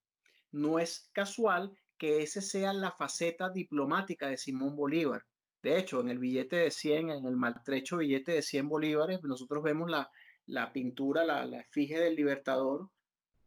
[0.50, 5.24] No es casual que esa sea la faceta diplomática de Simón Bolívar.
[5.62, 9.62] De hecho, en el billete de 100, en el maltrecho billete de 100 bolívares, nosotros
[9.62, 10.10] vemos la,
[10.46, 12.90] la pintura, la, la efigie del libertador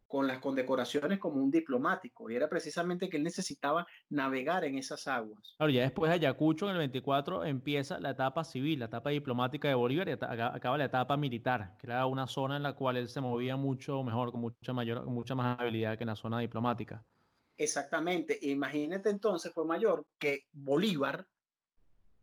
[0.08, 5.08] con las condecoraciones como un diplomático y era precisamente que él necesitaba navegar en esas
[5.08, 5.56] aguas.
[5.58, 9.68] Claro, ya después de Ayacucho en el 24 empieza la etapa civil, la etapa diplomática
[9.68, 13.10] de Bolívar y acaba la etapa militar, que era una zona en la cual él
[13.10, 16.40] se movía mucho mejor, con mucha mayor, con mucha más habilidad que en la zona
[16.40, 17.04] diplomática.
[17.58, 21.28] Exactamente, imagínate entonces fue mayor que Bolívar,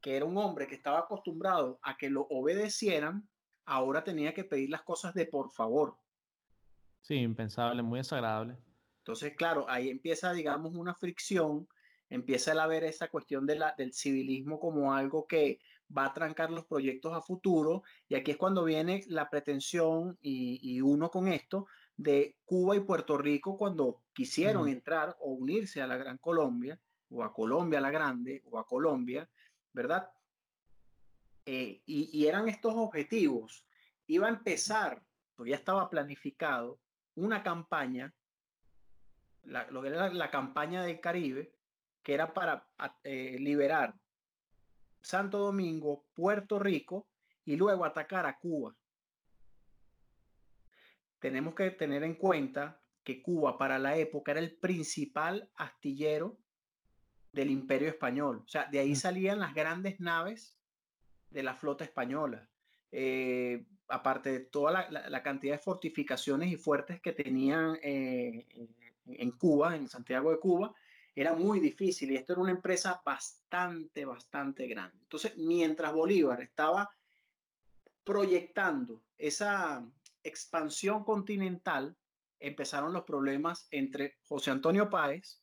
[0.00, 3.28] que era un hombre que estaba acostumbrado a que lo obedecieran,
[3.66, 5.96] ahora tenía que pedir las cosas de por favor.
[7.04, 8.56] Sí, impensable, muy desagradable.
[9.00, 11.68] Entonces, claro, ahí empieza, digamos, una fricción,
[12.08, 15.58] empieza a haber esa cuestión de la, del civilismo como algo que
[15.94, 20.80] va a trancar los proyectos a futuro, y aquí es cuando viene la pretensión y,
[20.80, 25.98] uno con esto de Cuba y Puerto Rico cuando quisieron entrar o unirse a la
[25.98, 29.28] Gran Colombia, o a Colombia la Grande, o a Colombia,
[29.74, 30.10] ¿verdad?
[31.44, 33.66] Eh, y, eran estos objetivos.
[34.06, 35.04] Iba a empezar,
[35.36, 36.80] porque ya estaba planificado,
[37.16, 38.12] una campaña,
[39.44, 41.54] lo que era la campaña del Caribe,
[42.02, 42.66] que era para
[43.02, 43.94] eh, liberar
[45.00, 47.08] Santo Domingo, Puerto Rico
[47.44, 48.74] y luego atacar a Cuba.
[51.18, 56.38] Tenemos que tener en cuenta que Cuba para la época era el principal astillero
[57.32, 58.42] del imperio español.
[58.44, 58.96] O sea, de ahí mm.
[58.96, 60.58] salían las grandes naves
[61.30, 62.48] de la flota española.
[62.92, 68.46] Eh, aparte de toda la, cantidad de fortificaciones y fuertes que tenían eh,
[69.06, 70.74] en Cuba, en Santiago de Cuba,
[71.14, 74.98] era muy difícil y esto era una empresa bastante, bastante grande.
[75.02, 76.90] Entonces, mientras Bolívar estaba
[78.02, 79.86] proyectando esa
[80.22, 81.96] expansión continental,
[82.40, 85.40] empezaron los problemas entre José Antonio Páez,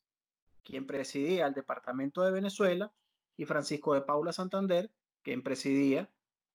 [0.63, 2.91] quien presidía el departamento de Venezuela,
[3.37, 4.91] y Francisco de Paula Santander,
[5.23, 6.09] quien presidía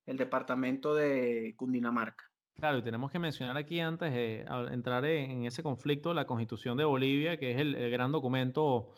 [0.07, 2.25] el departamento de Cundinamarca.
[2.55, 6.85] Claro, y tenemos que mencionar aquí antes de entrar en ese conflicto la constitución de
[6.85, 8.93] Bolivia, que es el, gran documento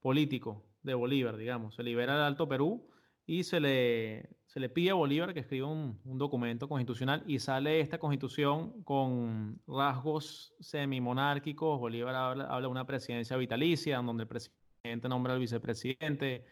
[0.00, 1.74] político de Bolívar, digamos.
[1.74, 2.86] Se libera el Alto Perú
[3.24, 7.80] y se le, se le pide a Bolívar que escriba un, documento constitucional y sale
[7.80, 11.80] esta constitución con rasgos semimonárquicos.
[11.80, 16.44] Bolívar habla, habla de una presidencia vitalicia, donde el presidente nombra al vicepresidente,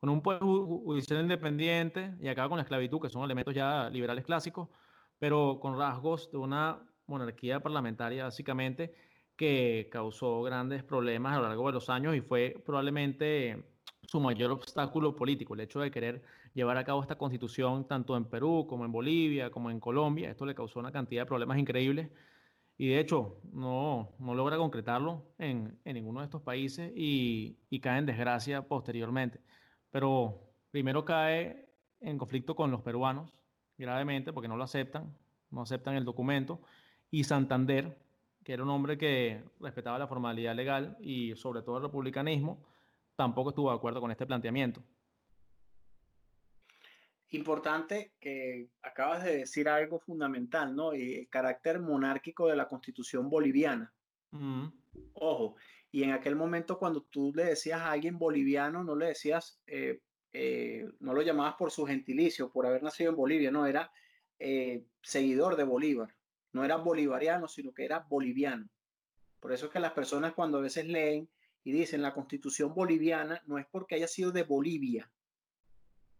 [0.00, 4.24] con un poder judicial independiente y acaba con la esclavitud, que son elementos ya liberales
[4.24, 4.68] clásicos,
[5.18, 8.94] pero con rasgos de una monarquía parlamentaria básicamente
[9.36, 13.64] que causó grandes problemas a lo largo de los años y fue probablemente
[14.02, 16.22] su mayor obstáculo político, el hecho de querer
[16.54, 20.30] llevar a cabo esta constitución tanto en Perú como en Bolivia, como en Colombia.
[20.30, 22.08] Esto le causó una cantidad de problemas increíbles
[22.78, 27.80] y de hecho no, no logra concretarlo en, en ninguno de estos países y, y
[27.80, 29.40] cae en desgracia posteriormente
[29.90, 31.68] pero primero cae
[32.00, 33.32] en conflicto con los peruanos
[33.78, 35.16] gravemente porque no lo aceptan,
[35.50, 36.60] no aceptan el documento,
[37.10, 37.96] y Santander,
[38.44, 42.64] que era un hombre que respetaba la formalidad legal y sobre todo el republicanismo,
[43.16, 44.82] tampoco estuvo de acuerdo con este planteamiento.
[47.30, 50.92] Importante que acabas de decir algo fundamental, ¿no?
[50.92, 53.92] el carácter monárquico de la constitución boliviana.
[55.14, 55.56] Ojo,
[55.96, 60.02] y en aquel momento cuando tú le decías a alguien boliviano, no le decías, eh,
[60.30, 63.90] eh, no lo llamabas por su gentilicio, por haber nacido en Bolivia, no, era
[64.38, 66.14] eh, seguidor de Bolívar.
[66.52, 68.68] No era bolivariano, sino que era boliviano.
[69.40, 71.30] Por eso es que las personas cuando a veces leen
[71.64, 75.10] y dicen la constitución boliviana, no es porque haya sido de Bolivia,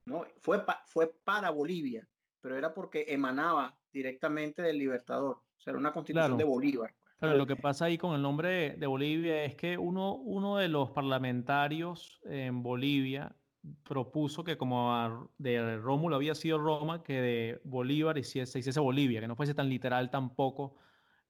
[0.07, 0.25] ¿no?
[0.41, 2.09] Fue, fue para Bolivia,
[2.41, 5.37] pero era porque emanaba directamente del Libertador.
[5.37, 6.95] O sea, era una constitución de Bolívar.
[7.19, 10.69] Pero lo que pasa ahí con el nombre de Bolivia es que uno, uno de
[10.69, 13.35] los parlamentarios en Bolivia
[13.83, 19.29] propuso que como de Rómulo había sido Roma, que de Bolívar se hiciese Bolivia, que
[19.29, 20.77] no fuese tan literal tampoco,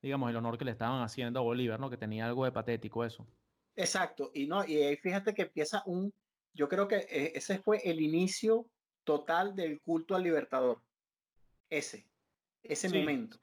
[0.03, 1.89] digamos, el honor que le estaban haciendo a Bolívar, ¿no?
[1.89, 3.27] Que tenía algo de patético eso.
[3.75, 6.13] Exacto, y no, y ahí fíjate que empieza un,
[6.53, 8.67] yo creo que eh, ese fue el inicio
[9.05, 10.83] total del culto al libertador.
[11.69, 12.07] Ese,
[12.63, 13.39] ese momento.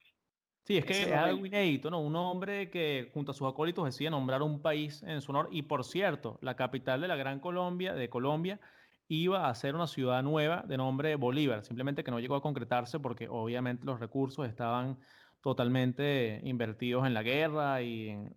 [0.66, 2.00] Sí, es que es algo inédito, ¿no?
[2.00, 5.50] Un hombre que junto a sus acólitos decide nombrar un país en su honor.
[5.52, 8.62] Y por cierto, la capital de la Gran Colombia, de Colombia,
[9.10, 13.00] iba a ser una ciudad nueva de nombre Bolívar, simplemente que no llegó a concretarse
[13.00, 14.98] porque obviamente los recursos estaban
[15.42, 18.36] totalmente invertidos en la guerra y en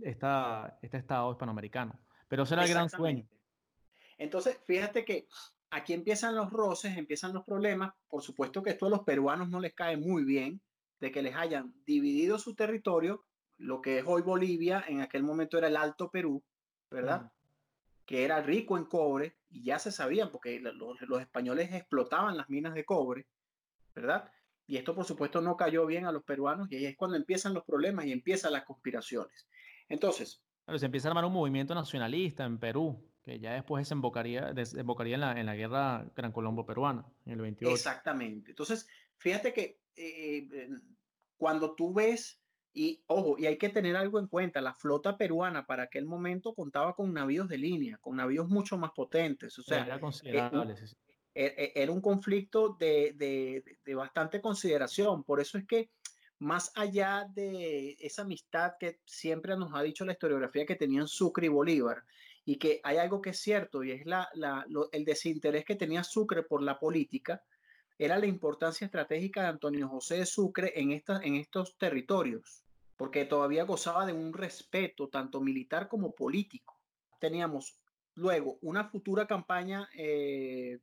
[0.00, 1.98] esta, este estado hispanoamericano.
[2.28, 3.26] Pero ese era el gran sueño.
[4.16, 5.26] Entonces, fíjate que
[5.68, 7.92] aquí empiezan los roces, empiezan los problemas.
[8.08, 10.62] Por supuesto que esto a los peruanos no les cae muy bien
[11.00, 13.24] de que les hayan dividido su territorio,
[13.56, 16.42] lo que es hoy Bolivia, en aquel momento era el Alto Perú,
[16.90, 17.32] ¿verdad?
[18.06, 22.74] Que era rico en cobre y ya se sabían porque los, españoles explotaban las minas
[22.74, 23.26] de cobre,
[23.94, 24.30] ¿verdad?
[24.66, 27.54] Y esto, por supuesto, no cayó bien a los peruanos y ahí es cuando empiezan
[27.54, 29.48] los problemas y empiezan las conspiraciones.
[29.88, 30.42] Entonces.
[30.76, 35.20] se empieza a armar un movimiento nacionalista en Perú, que ya después desembocaría, desembocaría en,
[35.20, 37.74] la, en la guerra Gran Colombo peruana, en el 28.
[37.74, 38.50] Exactamente.
[38.50, 40.68] Entonces, fíjate que eh,
[41.36, 42.40] cuando tú ves,
[42.72, 46.54] y ojo, y hay que tener algo en cuenta, la flota peruana para aquel momento
[46.54, 49.58] contaba con navíos de línea, con navíos mucho más potentes.
[49.58, 50.74] O sea, era considerable.
[51.34, 55.24] e, e, era un conflicto de, de, de, bastante consideración.
[55.24, 55.90] Por eso es que
[56.38, 61.46] más allá de esa amistad que siempre nos ha dicho la historiografía que tenían Sucre
[61.46, 62.04] y Bolívar,
[62.44, 66.04] y que hay algo que es cierto, y es la, la, el desinterés que tenía
[66.04, 67.42] Sucre por la política,
[67.98, 72.64] era la importancia estratégica de Antonio José de Sucre en, esta, en estos territorios,
[72.96, 76.78] porque todavía gozaba de un respeto tanto militar como político.
[77.18, 77.80] Teníamos
[78.14, 80.78] luego una futura campaña eh,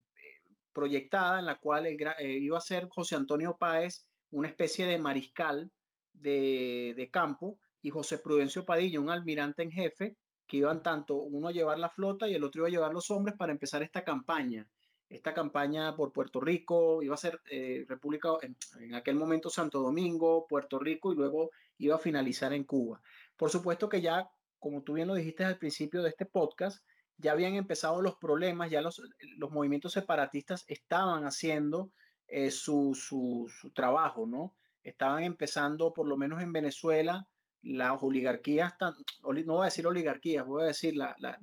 [0.74, 5.72] proyectada en la cual eh, iba a ser José Antonio Páez una especie de mariscal
[6.12, 11.48] de, de, campo y José Prudencio Padilla, un almirante en jefe, que iban tanto uno
[11.48, 14.04] a llevar la flota y el otro iba a llevar los hombres para empezar esta
[14.04, 14.68] campaña.
[15.16, 19.80] Esta campaña por Puerto Rico iba a ser eh, República, en, en, aquel momento Santo
[19.80, 23.02] Domingo, Puerto Rico y luego iba a finalizar en Cuba.
[23.38, 26.86] Por supuesto que ya, como tú bien lo dijiste al principio de este podcast,
[27.18, 29.02] ya habían empezado los problemas, ya los,
[29.38, 31.92] los movimientos separatistas estaban haciendo
[32.28, 34.54] eh, su, su, su, trabajo, ¿no?
[34.84, 37.26] Estaban empezando, por lo menos en Venezuela,
[37.62, 41.40] las oligarquías, no voy a decir oligarquías, voy a decir la, la,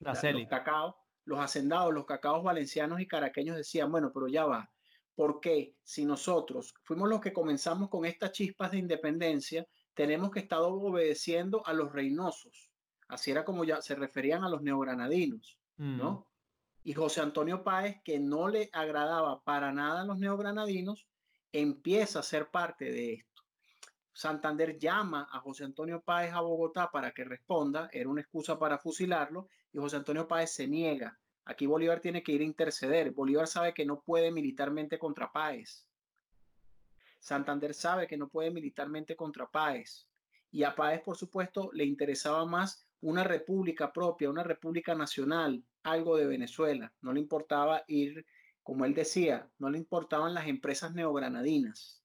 [0.00, 0.94] la, la los cacaos,
[1.26, 4.70] los hacendados, los cacaos valencianos y caraqueños decían, bueno, pero ya va,
[5.14, 10.40] ¿por qué si nosotros fuimos los que comenzamos con estas chispas de independencia, tenemos que
[10.40, 12.70] estar obedeciendo a los reinosos?
[13.08, 16.26] Así era como ya se referían a los neogranadinos, ¿no?
[16.82, 21.08] Y José Antonio Páez, que no le agradaba para nada a los neogranadinos,
[21.52, 23.42] empieza a ser parte de esto.
[24.12, 28.78] Santander llama a José Antonio Páez a Bogotá para que responda, era una excusa para
[28.78, 31.18] fusilarlo, y José Antonio Páez se niega.
[31.44, 33.10] Aquí Bolívar tiene que ir a interceder.
[33.10, 35.86] Bolívar sabe que no puede militarmente contra Páez.
[37.20, 40.08] Santander sabe que no puede militarmente contra Páez.
[40.50, 46.16] Y a Páez, por supuesto, le interesaba más una república propia, una república nacional, algo
[46.16, 46.90] de Venezuela.
[47.02, 48.24] No le importaba ir,
[48.62, 52.02] como él decía, no le importaban las empresas neogranadinas.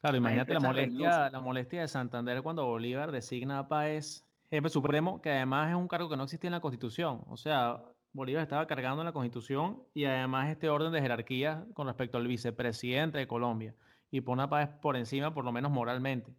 [0.00, 5.22] Claro, imagínate la molestia, la molestia de Santander cuando Bolívar designa a Páez jefe supremo,
[5.22, 7.22] que además es un cargo que no existía en la Constitución.
[7.28, 7.82] O sea,
[8.12, 12.26] Bolívar estaba cargando en la Constitución y además este orden de jerarquía con respecto al
[12.26, 13.74] vicepresidente de Colombia
[14.10, 16.34] y pone a Páez por encima, por lo menos moralmente.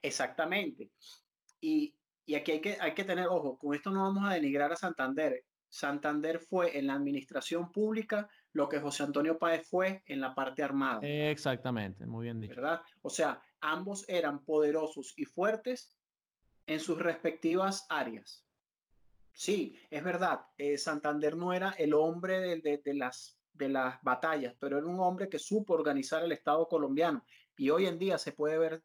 [0.00, 0.90] Exactamente.
[1.60, 4.72] Y, y aquí hay que, hay que tener ojo, con esto no vamos a denigrar
[4.72, 5.44] a Santander.
[5.68, 10.62] Santander fue en la administración pública lo que José Antonio Páez fue en la parte
[10.62, 11.00] armada.
[11.02, 12.56] Exactamente, muy bien dicho.
[12.56, 12.80] ¿Verdad?
[13.02, 15.94] O sea, ambos eran poderosos y fuertes
[16.70, 18.46] en sus respectivas áreas.
[19.32, 24.00] Sí, es verdad, eh, Santander no era el hombre de, de, de, las, de las
[24.02, 27.24] batallas, pero era un hombre que supo organizar el Estado colombiano
[27.56, 28.84] y hoy en día se puede ver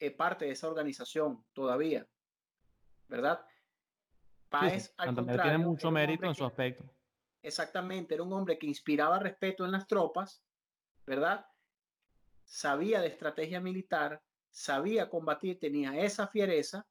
[0.00, 2.08] eh, parte de esa organización todavía,
[3.08, 3.44] ¿verdad?
[4.48, 6.84] Páez, sí, al contrario, tiene mucho mérito en su aspecto.
[7.42, 10.42] exactamente, era un hombre que inspiraba respeto en las tropas,
[11.04, 11.44] ¿verdad?
[12.46, 16.86] Sabía de estrategia militar, sabía combatir, tenía esa fiereza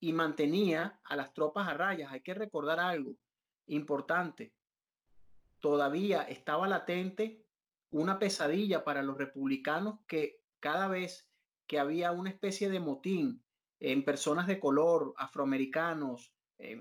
[0.00, 2.10] y mantenía a las tropas a rayas.
[2.10, 3.16] Hay que recordar algo
[3.66, 4.52] importante.
[5.60, 7.44] Todavía estaba latente
[7.90, 11.28] una pesadilla para los republicanos que cada vez
[11.66, 13.44] que había una especie de motín
[13.78, 16.78] en personas de color, afroamericanos, eh,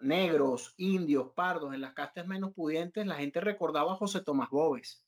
[0.00, 5.03] negros, indios, pardos, en las castas menos pudientes, la gente recordaba a José Tomás Bóves.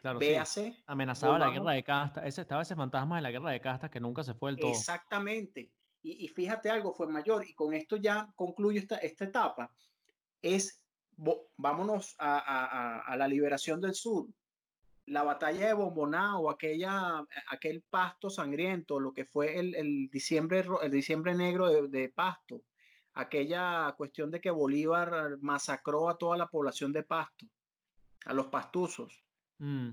[0.00, 0.82] Claro, Véase, sí.
[0.86, 2.24] Amenazaba la guerra de castas.
[2.24, 4.70] Ese, estaba ese fantasma de la guerra de castas que nunca se fue del todo.
[4.70, 5.72] Exactamente.
[6.02, 9.72] Y, y fíjate algo, fue mayor, y con esto ya concluyo esta, esta etapa,
[10.40, 10.80] es,
[11.56, 14.28] vámonos a, a, a la liberación del sur
[15.08, 20.64] la batalla de Bomboná o aquella, aquel pasto sangriento, lo que fue el, el diciembre,
[20.82, 22.62] el diciembre negro de, de, Pasto,
[23.14, 27.46] aquella cuestión de que Bolívar masacró a toda la población de Pasto,
[28.26, 29.24] a los pastuzos.
[29.58, 29.90] Mm.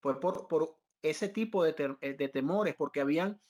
[0.00, 3.40] Fue por, por, ese tipo de, ter, de, temores, porque habían,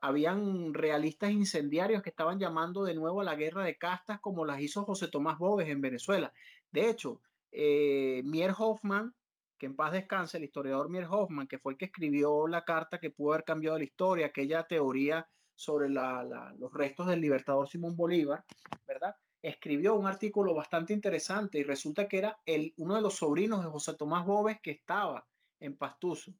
[0.00, 4.60] habían realistas incendiarios que estaban llamando de nuevo a la guerra de castas como las
[4.60, 6.32] hizo José Tomás Bóves en Venezuela.
[6.70, 7.20] De hecho,
[7.50, 9.14] eh, Mier Hoffman,
[9.58, 12.98] que en paz descanse, el historiador Mier Hoffman, que fue el que escribió la carta
[12.98, 17.68] que pudo haber cambiado la historia, aquella teoría sobre la, la, los restos del libertador
[17.68, 18.42] Simón Bolívar,
[18.86, 19.14] ¿verdad?
[19.42, 23.70] Escribió un artículo bastante interesante y resulta que era el, uno de los sobrinos de
[23.70, 25.26] José Tomás Bóves que estaba
[25.60, 26.32] en Pastuso.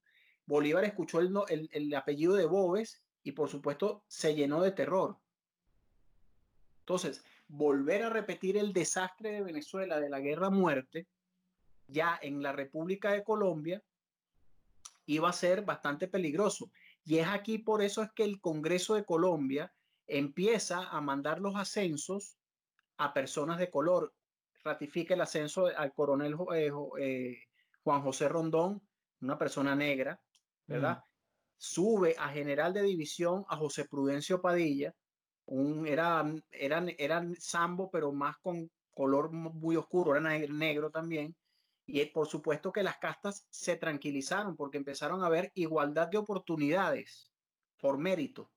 [0.47, 5.19] Bolívar escuchó el, el, el apellido de Bóves y por supuesto se llenó de terror.
[6.81, 11.07] Entonces, volver a repetir el desastre de Venezuela de la guerra muerte
[11.87, 13.83] ya en la República de Colombia
[15.07, 16.71] iba a ser bastante peligroso.
[17.05, 19.73] Y es aquí por eso es que el Congreso de Colombia
[20.07, 22.37] empieza a mandar los ascensos
[22.99, 24.13] a personas de color.
[24.65, 26.71] ratifica el ascenso al coronel eh,
[27.01, 27.39] eh,
[27.83, 28.81] Juan José Rondón,
[29.21, 30.21] una persona negra,
[30.67, 31.03] ¿verdad?
[31.57, 34.95] Sube a general de división a José Prudencio Padilla,
[35.47, 41.35] un, era, eran, eran sambo, pero más con color muy oscuro, era negro también.
[41.85, 47.33] Y por supuesto que las castas se tranquilizaron porque empezaron a ver igualdad de oportunidades
[47.81, 48.51] por mérito.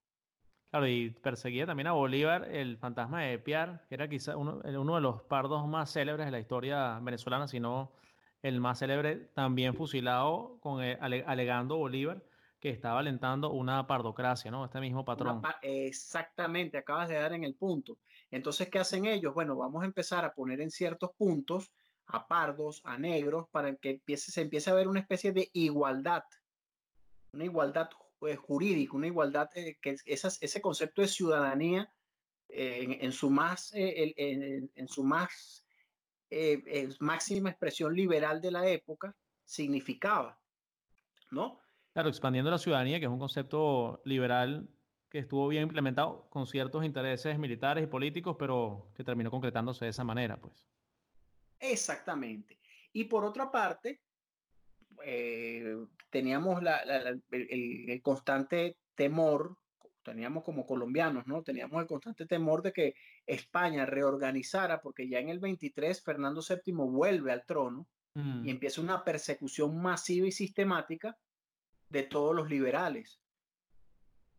[0.69, 4.95] Claro, y perseguía también a Bolívar el fantasma de Piar, que era quizá uno, uno
[4.95, 7.93] de los pardos más célebres de la historia venezolana, sino
[8.41, 12.21] el más célebre, también fusilado con, eh, alegando Bolívar
[12.59, 14.65] que estaba alentando una pardocracia, ¿no?
[14.65, 15.41] Este mismo patrón.
[15.61, 17.99] exactamente, acabas de dar en el punto.
[18.31, 19.33] Entonces, ¿qué hacen ellos?
[19.33, 21.71] Bueno, vamos a empezar a poner en ciertos puntos
[22.07, 26.23] a pardos, a negros, para que empiece, se empiece a ver una especie de igualdad,
[27.33, 27.89] una igualdad
[28.21, 31.91] eh, jurídica, una igualdad, eh, que esas, ese concepto de ciudadanía
[32.49, 35.65] eh, en, su más, en, su más
[36.99, 40.39] máxima expresión liberal de la época significaba,
[41.31, 41.59] ¿no?
[41.93, 44.67] Claro, expandiendo la ciudadanía, que es un concepto liberal
[45.09, 49.91] que estuvo bien implementado con ciertos intereses militares y políticos, pero que terminó concretándose de
[49.91, 50.67] esa manera, pues.
[51.59, 52.59] Exactamente.
[52.91, 54.01] Y por otra parte,
[55.03, 55.77] eh,
[56.09, 56.61] teníamos
[57.31, 59.57] el, constante temor,
[60.03, 61.43] teníamos como colombianos, ¿no?
[61.43, 66.73] Teníamos el constante temor de que España reorganizara, porque ya en el 23 Fernando VII
[66.73, 68.47] vuelve al trono y mm.
[68.47, 71.17] empieza una persecución masiva y sistemática
[71.89, 73.19] de todos los liberales.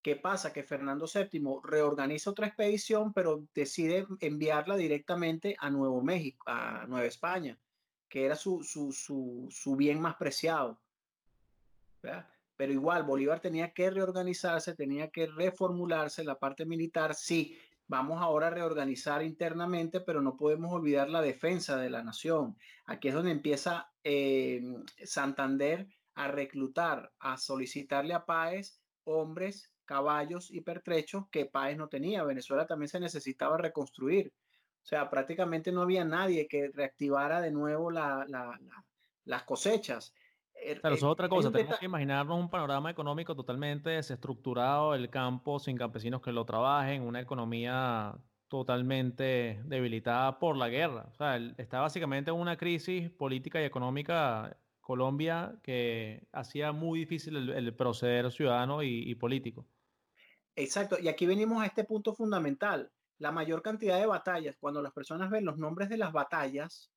[0.03, 0.53] ¿Qué pasa?
[0.53, 7.07] Que Fernando VII reorganiza otra expedición, pero decide enviarla directamente a Nuevo México, a Nueva
[7.07, 7.59] España,
[8.09, 10.81] que era su, su, bien más preciado.
[12.57, 17.15] Pero igual, Bolívar tenía que reorganizarse, tenía que reformularse la parte militar.
[17.15, 22.57] Sí, vamos ahora a reorganizar internamente, pero no podemos olvidar la defensa de la nación.
[22.87, 24.63] Aquí es donde empieza eh,
[25.05, 32.25] Santander a reclutar, a solicitarle a Páez hombres caballos y pertrechos que Páez no tenía.
[32.25, 34.33] Venezuela también se necesitaba reconstruir.
[34.87, 40.15] O sea, prácticamente no había nadie que reactivara de nuevo las cosechas.
[40.55, 45.11] Er, Pero eso es otra cosa, tenemos que imaginarnos un panorama económico totalmente desestructurado, el
[45.11, 48.15] campo sin campesinos que lo trabajen, una economía
[48.47, 51.09] totalmente debilitada por la guerra.
[51.11, 57.51] O sea, está básicamente en una crisis política y económica Colombia que hacía muy difícil
[57.51, 59.67] el, proceder ciudadano y político.
[60.55, 62.93] Exacto, y aquí venimos a este punto fundamental.
[63.19, 66.91] La mayor cantidad de batallas, cuando las personas ven los nombres de las batallas,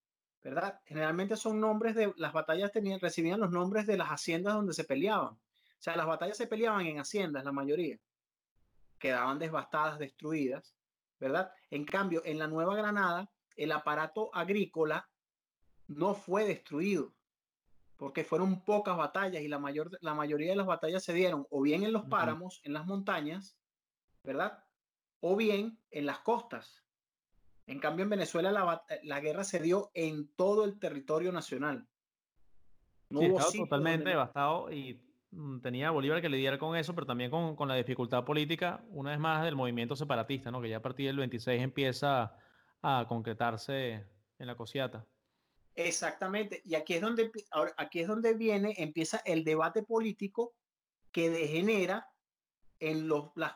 [0.44, 0.80] ¿verdad?
[0.86, 4.84] Generalmente son nombres de, las batallas tenían, recibían los nombres de las haciendas donde se
[4.84, 5.34] peleaban.
[5.34, 7.98] O sea, las batallas se peleaban en haciendas, la mayoría.
[8.98, 10.76] Quedaban devastadas, destruidas,
[11.20, 11.52] ¿verdad?
[11.70, 15.10] En cambio, en la Nueva Granada, el aparato agrícola
[15.88, 17.14] no fue destruido
[18.00, 21.62] porque fueron pocas batallas y la, mayor, la mayoría de las batallas se dieron o
[21.62, 23.58] bien en los páramos, en las montañas,
[24.24, 24.64] ¿verdad?
[25.22, 26.84] O bien en las costas.
[27.68, 28.52] En cambio, en Venezuela
[29.04, 31.88] la, guerra se dio en todo el territorio nacional.
[33.10, 35.02] No sí, totalmente devastado y
[35.32, 39.12] mm, tenía Bolívar que lidiar con eso, pero también con, con, la dificultad política, una
[39.12, 40.62] vez más del movimiento separatista, ¿no?
[40.62, 42.36] que ya a partir del 26 empieza
[42.82, 44.06] a concretarse
[44.40, 45.06] en la cosiata.
[45.76, 46.62] Exactamente.
[46.66, 50.54] Y aquí es donde, ahora, aquí es donde viene, empieza el debate político
[51.12, 52.10] que degenera
[52.80, 53.54] en los las,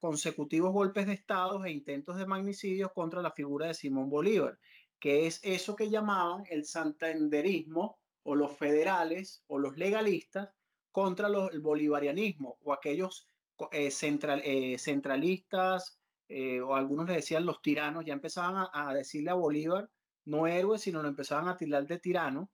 [0.00, 4.58] consecutivos golpes de Estado e intentos de magnicidio contra la figura de Simón Bolívar,
[4.98, 10.50] que es eso que llamaban el santanderismo o los federales o los legalistas
[10.92, 13.26] contra los, el bolivarianismo o aquellos
[13.72, 19.30] eh, central, eh, centralistas eh, o algunos le decían los tiranos, ya empezaban a decirle
[19.30, 19.90] a Bolívar
[20.24, 22.50] no héroes, sino lo empezaban a tirar de tirano,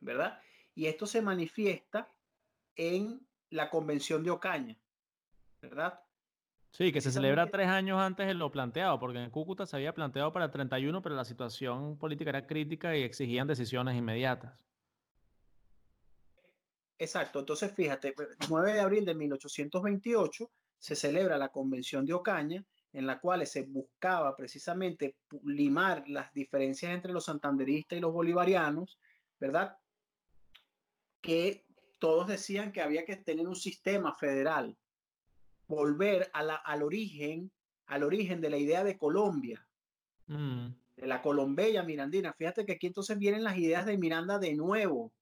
[0.00, 0.40] ¿verdad?
[0.74, 2.12] Y esto se manifiesta
[2.74, 4.76] en la Convención de Ocaña,
[5.60, 6.00] ¿verdad?
[6.70, 9.94] Sí, que se celebra tres años antes de lo planteado, porque en Cúcuta se había
[9.94, 14.62] planteado para el 31, pero la situación política era crítica y exigían decisiones inmediatas.
[16.98, 18.14] Exacto, entonces fíjate,
[18.48, 22.64] 9 de abril de 1828 se celebra la Convención de Ocaña
[22.96, 28.98] en la cual se buscaba precisamente limar las diferencias entre los santanderistas y los bolivarianos,
[29.38, 29.76] ¿verdad?
[31.20, 31.65] Que
[31.98, 34.76] todos decían que había que tener un sistema federal,
[35.66, 37.50] volver al origen,
[37.86, 39.66] al origen de la idea de Colombia,
[40.26, 40.66] mm.
[40.96, 42.32] de la Colombella mirandina.
[42.32, 45.12] Fíjate que aquí entonces vienen las ideas de Miranda de nuevo,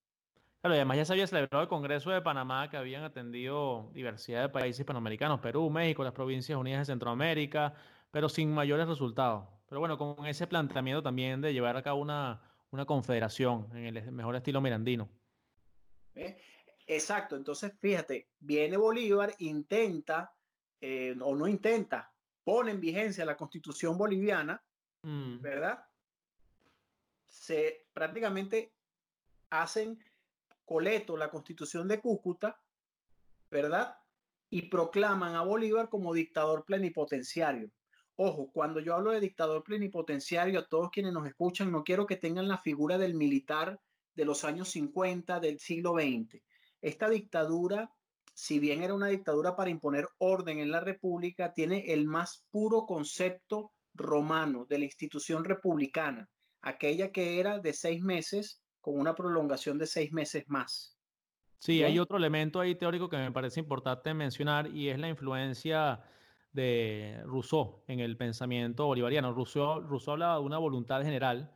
[0.65, 4.49] Claro, además ya se había celebrado el Congreso de Panamá que habían atendido diversidad de
[4.49, 7.75] países panamericanos, Perú, México, las Provincias Unidas de Centroamérica,
[8.11, 9.47] pero sin mayores resultados.
[9.69, 14.11] Pero bueno, con ese planteamiento también de llevar a cabo una, una confederación en el
[14.11, 15.07] mejor estilo mirandino.
[16.87, 20.35] Exacto, entonces fíjate, viene Bolívar, intenta,
[20.81, 22.13] eh, o no intenta,
[22.43, 24.63] pone en vigencia la constitución boliviana,
[25.03, 25.41] mm.
[25.41, 25.87] ¿verdad?
[27.27, 28.75] Se prácticamente
[29.51, 29.99] hacen
[30.65, 32.61] coleto la constitución de Cúcuta,
[33.51, 33.97] ¿verdad?
[34.51, 37.71] Y proclaman a Bolívar como dictador plenipotenciario.
[38.17, 42.17] Ojo, cuando yo hablo de dictador plenipotenciario, a todos quienes nos escuchan, no quiero que
[42.17, 43.81] tengan la figura del militar
[44.15, 46.41] de los años 50 del siglo XX.
[46.85, 47.91] Esta dictadura,
[48.35, 52.85] si bien era una dictadura para imponer orden en la República, tiene el más puro
[52.85, 56.29] concepto romano de la institución republicana,
[56.61, 60.99] aquella que era de seis meses con una prolongación de seis meses más.
[61.59, 66.03] Sí, hay otro elemento ahí teórico que me parece importante mencionar y es la influencia
[66.53, 69.33] de Rousseau en el pensamiento bolivariano.
[69.33, 71.51] Rousseau, Rousseau hablaba de una voluntad general,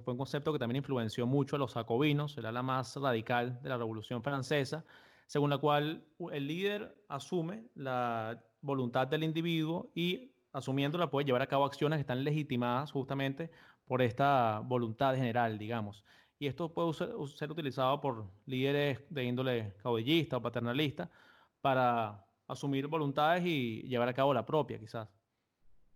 [0.00, 3.68] fue un concepto que también influenció mucho a los jacobinos, era la más radical de
[3.68, 4.84] la Revolución Francesa,
[5.26, 11.46] según la cual el líder asume la voluntad del individuo y asumiéndola puede llevar a
[11.46, 13.50] cabo acciones que están legitimadas justamente
[13.86, 16.04] por esta voluntad general, digamos.
[16.38, 21.10] Y esto puede ser utilizado por líderes de índole caudillista o paternalista
[21.60, 25.08] para asumir voluntades y llevar a cabo la propia, quizás.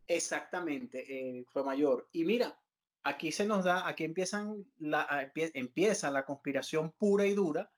[0.06, 2.08] Exactamente, eh, fue mayor.
[2.12, 2.58] Y mira,
[3.02, 7.70] aquí se nos da, aquí empiezan la, empieza la conspiración pura y dura,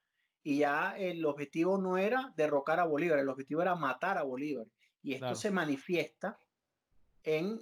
[0.42, 4.66] y ya el objetivo no era derrocar a Bolívar, el objetivo era matar a Bolívar.
[5.02, 6.38] Y esto se manifiesta
[7.22, 7.60] en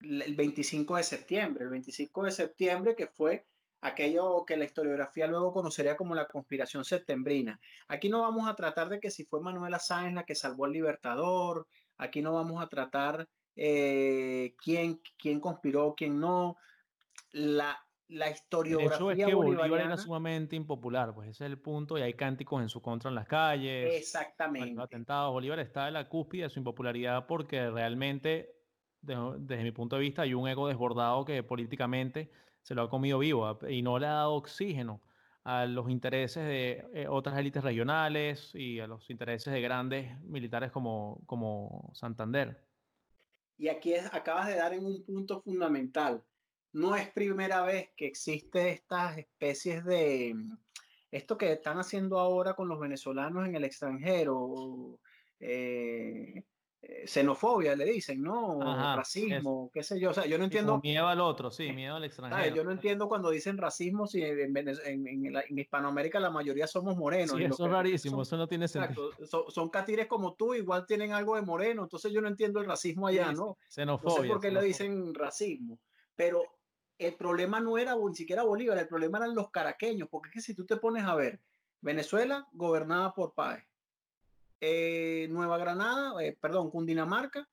[0.00, 3.46] el 25 de septiembre, el 25 de septiembre que fue
[3.80, 7.60] aquello que la historiografía luego conocería como la conspiración septembrina.
[7.88, 10.72] Aquí no vamos a tratar de que si fue Manuela Sáenz la que salvó al
[10.72, 11.66] Libertador,
[11.96, 16.56] aquí no vamos a tratar eh, quién, quién conspiró, quién no.
[17.32, 17.76] La,
[18.08, 22.02] la historiografía Eso es que Bolívar era sumamente impopular, pues ese es el punto, y
[22.02, 23.94] hay cánticos en su contra en las calles.
[23.94, 24.80] Exactamente.
[24.80, 25.32] Atentados.
[25.32, 28.54] Bolívar está en la cúspide de su impopularidad porque realmente,
[29.00, 32.30] desde mi punto de vista, hay un ego desbordado que políticamente
[32.62, 35.00] se lo ha comido vivo y no le ha dado oxígeno
[35.44, 40.72] a los intereses de eh, otras élites regionales y a los intereses de grandes militares
[40.72, 42.65] como, como Santander.
[43.58, 46.22] Y aquí acabas de dar en un punto fundamental.
[46.72, 50.34] No es primera vez que existe estas especies de
[51.10, 55.00] esto que están haciendo ahora con los venezolanos en el extranjero,
[55.40, 56.44] eh,
[56.88, 58.60] eh, xenofobia, le dicen, ¿no?
[58.94, 60.10] racismo, qué sé yo.
[60.10, 60.78] O sea, yo no entiendo.
[60.80, 62.54] Miedo al otro, sí, miedo al extranjero.
[62.54, 67.36] Yo no entiendo cuando dicen racismo si en, Hispanoamérica la mayoría somos morenos.
[67.36, 69.10] Sí, eso es rarísimo, eso no tiene sentido.
[69.48, 73.08] son catires como tú, igual tienen algo de moreno, entonces yo no entiendo el racismo
[73.08, 73.58] allá, ¿no?
[73.68, 74.16] Xenofobia.
[74.16, 75.80] No sé por qué le dicen racismo.
[76.14, 76.44] Pero
[76.98, 80.40] el problema no era ni siquiera Bolívar, el problema eran los caraqueños, porque es que
[80.40, 81.40] si tú te pones a ver,
[81.80, 83.64] Venezuela gobernada por Páez
[84.60, 87.48] eh, Nueva Granada, eh, perdón, Cundinamarca,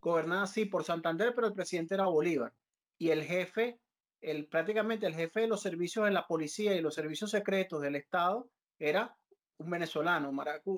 [0.00, 2.52] gobernada sí por Santander, pero el presidente era Bolívar.
[2.98, 3.80] Y el jefe,
[4.20, 7.96] el, prácticamente el jefe de los servicios de la policía y los servicios secretos del
[7.96, 9.16] Estado era
[9.58, 10.32] un venezolano,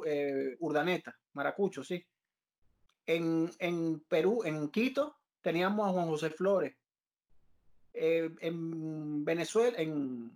[0.04, 2.04] eh, Urdaneta, Maracucho, sí.
[3.06, 6.76] En, en, Perú, en Quito, teníamos a Juan José Flores.
[7.92, 10.32] en Venezuela, en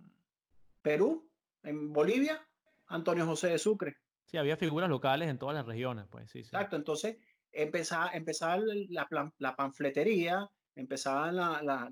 [0.81, 1.29] Perú,
[1.63, 2.47] en Bolivia,
[2.87, 3.97] Antonio José de Sucre.
[4.29, 6.39] Sí, había figuras locales en todas las regiones, pues sí.
[6.39, 7.17] Exacto, entonces
[7.51, 11.91] empezaba, empezaba la, la, panfletería, empezaban la,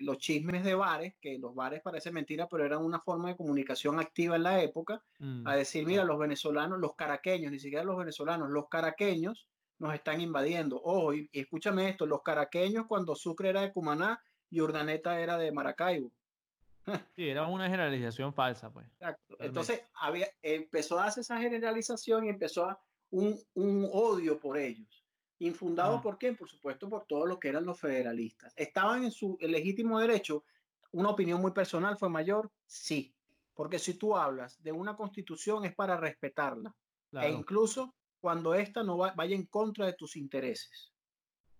[0.00, 4.00] los chismes de bares, que los bares parece mentira, pero eran una forma de comunicación
[4.00, 7.96] activa en la época, mm, a decir, mira, los venezolanos, los caraqueños, ni siquiera los
[7.96, 9.46] venezolanos, los caraqueños
[9.78, 10.80] nos están invadiendo.
[10.82, 14.20] Ojo, y, escúchame esto, los caraqueños cuando Sucre era de Cumaná
[14.50, 16.10] y Urdaneta era de Maracaibo.
[17.16, 18.86] Sí, era una generalización falsa, pues.
[18.92, 19.36] Exacto.
[19.40, 22.80] Entonces, había, empezó a hacer esa generalización y empezó a
[23.10, 25.04] un, un odio por ellos.
[25.38, 26.36] Infundado por quién?
[26.36, 28.54] Por supuesto, por todo lo que eran los federalistas.
[28.56, 30.44] ¿Estaban en su legítimo derecho?
[30.92, 32.50] ¿Una opinión muy personal fue mayor?
[32.64, 33.14] Sí.
[33.52, 36.74] Porque si tú hablas de una constitución es para respetarla.
[37.12, 40.92] E incluso cuando ésta no vaya en contra de tus intereses.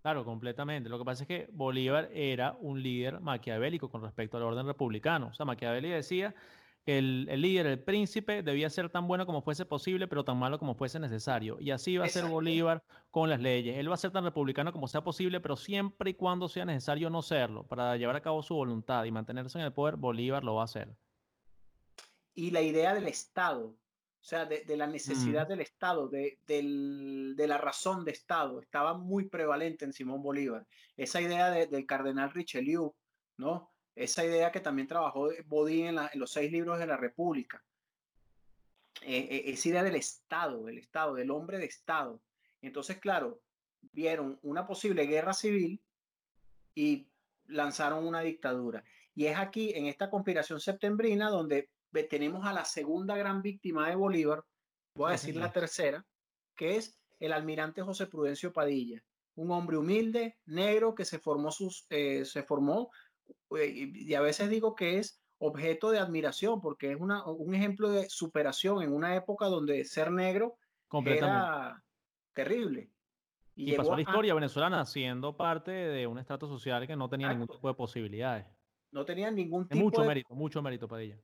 [0.07, 0.89] Claro, completamente.
[0.89, 5.27] Lo que pasa es que Bolívar era un líder maquiavélico con respecto al orden republicano.
[5.27, 6.33] O sea, Maquiavelo decía
[6.85, 10.61] que el, líder, el príncipe, debía ser tan bueno como fuese posible, pero tan malo
[10.61, 11.57] como fuese necesario.
[11.59, 13.79] Y así va a ser Bolívar con las leyes.
[13.79, 17.11] Él va a ser tan republicano como sea posible, pero siempre y cuando sea necesario
[17.11, 17.67] no serlo.
[17.67, 20.67] Para llevar a cabo su voluntad y mantenerse en el poder, Bolívar lo va a
[20.67, 20.95] hacer.
[22.33, 23.75] Y la idea del Estado.
[24.27, 29.29] O sea, de, la necesidad del Estado, de, de, la razón de Estado, estaba muy
[29.29, 30.67] prevalente en Simón Bolívar.
[30.97, 32.93] Esa idea del cardenal Richelieu,
[33.37, 33.71] ¿no?
[33.95, 37.63] Esa idea que también trabajó Bodín en, los seis libros de la República.
[39.03, 42.21] Eh, eh, esa idea del Estado, del Estado, del hombre de Estado.
[42.61, 43.43] Entonces, claro,
[43.93, 45.81] vieron una posible guerra civil
[46.75, 47.07] y
[47.47, 48.83] lanzaron una dictadura.
[49.15, 51.71] Y es aquí, en esta conspiración septembrina, donde
[52.05, 54.45] tenemos a la segunda gran víctima de Bolívar,
[54.95, 56.05] voy a decir la tercera,
[56.55, 59.03] que es el almirante José Prudencio Padilla,
[59.35, 62.91] un hombre humilde, negro, que se formó, sus, eh, se formó
[63.59, 67.91] eh, y a veces digo que es objeto de admiración, porque es una, un ejemplo
[67.91, 70.57] de superación en una época donde ser negro
[71.05, 71.83] era
[72.33, 72.91] terrible.
[73.55, 77.49] Y, pasó la historia venezolana siendo parte de un estrato social que no tenía ningún
[77.49, 78.47] tipo de posibilidades.
[78.93, 81.19] No tenía ningún tipo mucho mérito, mucho mérito para ella.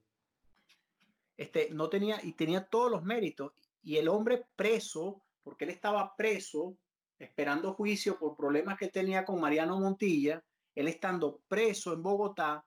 [1.42, 3.52] Este, no tenía, y tenía todos los méritos.
[3.82, 6.76] Y el hombre preso, porque él estaba preso,
[7.18, 10.44] esperando juicio por problemas que tenía con Mariano Montilla,
[10.76, 12.64] él estando preso en Bogotá,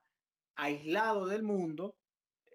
[0.56, 1.96] aislado del mundo,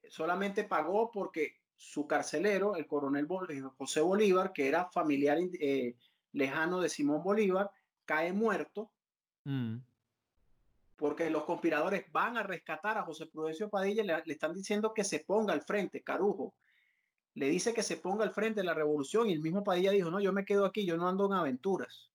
[0.10, 5.96] solamente pagó porque su carcelero, el coronel eh, José Bolívar, que era familiar eh,
[6.34, 7.72] lejano de Simón Bolívar,
[8.06, 8.92] cae muerto.
[9.44, 9.91] Mm
[11.02, 15.04] porque los conspiradores van a rescatar a José Prudencio Padilla, le, le, están diciendo que
[15.04, 16.54] se ponga al frente, Carujo.
[17.34, 20.12] Le dice que se ponga al frente de la revolución y el mismo Padilla dijo,
[20.12, 22.12] no, yo me quedo aquí, yo no ando en aventuras.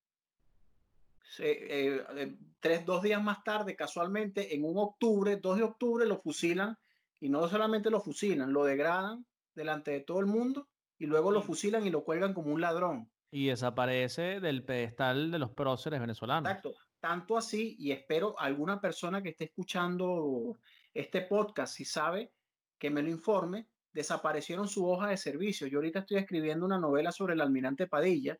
[1.40, 6.20] Eh, eh, tres, dos días más tarde, casualmente, en un octubre, 2 de octubre, lo
[6.20, 6.78] fusilan
[7.18, 9.26] y no solamente lo fusilan, lo degradan
[9.56, 13.10] delante de todo el mundo y luego lo fusilan y lo cuelgan como un ladrón.
[13.32, 16.48] Y desaparece del pedestal de los próceres venezolanos.
[16.48, 16.85] Exacto.
[17.00, 20.58] Tanto así, y espero alguna persona que esté escuchando
[20.92, 22.32] este podcast, si sabe,
[22.78, 25.66] que me lo informe, desaparecieron su hoja de servicio.
[25.66, 28.38] Yo ahorita estoy escribiendo una novela sobre el almirante Padilla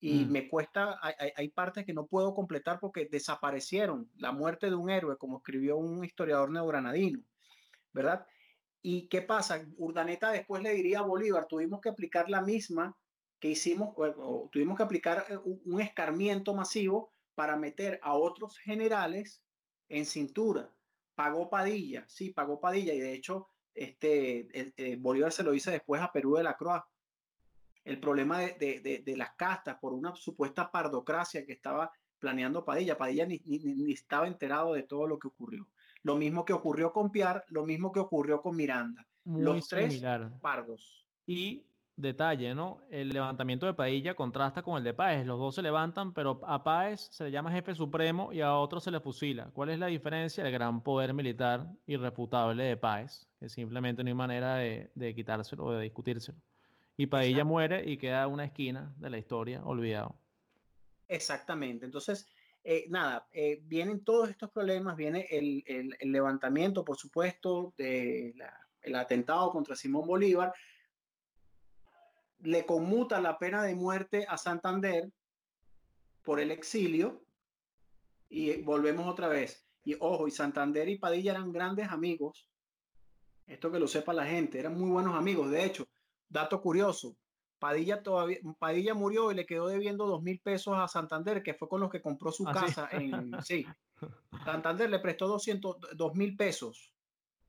[0.00, 0.30] y mm.
[0.30, 4.10] me cuesta, hay, hay, partes que no puedo completar porque desaparecieron.
[4.16, 7.20] La muerte de un héroe, como escribió un historiador neogranadino,
[7.92, 8.26] ¿verdad?
[8.82, 9.66] ¿Y qué pasa?
[9.78, 12.94] Urdaneta después le diría a Bolívar, tuvimos que aplicar la misma
[13.40, 19.42] que hicimos, o, tuvimos que aplicar eh, un escarmiento masivo para meter a otros generales
[19.88, 20.70] en cintura.
[21.14, 26.00] Pagó Padilla, sí, pagó Padilla y de hecho este, eh, Bolívar se lo dice después
[26.00, 26.82] a Perú de la Croix.
[27.84, 32.96] El problema de, de, las castas por una supuesta pardocracia que estaba planeando Padilla.
[32.96, 35.68] Padilla ni, ni, estaba enterado de todo lo que ocurrió.
[36.02, 39.06] Lo mismo que ocurrió con Piar, lo mismo que ocurrió con Miranda.
[39.24, 40.02] Los tres
[40.40, 41.06] pardos.
[41.26, 41.66] Y
[41.96, 42.80] detalle, ¿no?
[42.90, 45.26] El levantamiento de Padilla contrasta con el de Páez.
[45.26, 48.80] Los dos se levantan, pero a Páez se le llama jefe supremo y a otro
[48.80, 49.50] se le fusila.
[49.52, 50.44] ¿Cuál es la diferencia?
[50.44, 55.72] El gran poder militar irrefutable de Páez, que simplemente no hay manera de, quitárselo o
[55.72, 56.38] de discutírselo.
[56.96, 60.16] Y Padilla muere y queda una esquina de la historia olvidado.
[61.06, 61.84] Exactamente.
[61.84, 62.28] Entonces,
[62.62, 65.64] eh, nada, eh, vienen todos estos problemas, viene el,
[66.00, 68.34] levantamiento, por supuesto, del
[68.82, 70.52] el atentado contra Simón Bolívar,
[72.44, 75.10] le conmuta la pena de muerte a Santander
[76.22, 77.24] por el exilio
[78.28, 79.66] y volvemos otra vez.
[79.82, 82.48] Y ojo, y Santander y Padilla eran grandes amigos.
[83.46, 85.50] Esto que lo sepa la gente, eran muy buenos amigos.
[85.50, 85.86] De hecho,
[86.28, 87.16] dato curioso,
[87.58, 91.68] Padilla todavía, Padilla murió y le quedó debiendo dos mil pesos a Santander, que fue
[91.68, 93.66] con los que compró su ¿Ah, casa en, sí.
[94.44, 96.92] Santander le prestó 200, dos mil pesos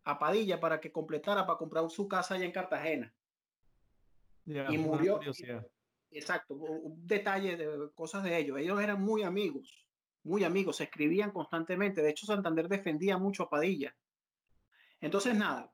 [0.03, 3.14] a Padilla para que completara para comprar su casa allá en Cartagena
[4.45, 5.19] y murió.
[6.11, 8.57] Exacto, un detalle de cosas de ellos.
[8.57, 9.85] Ellos eran muy amigos,
[10.23, 12.01] muy amigos, se escribían constantemente.
[12.01, 13.93] De hecho, Santander defendía mucho a Padilla.
[15.01, 15.73] Entonces, nada,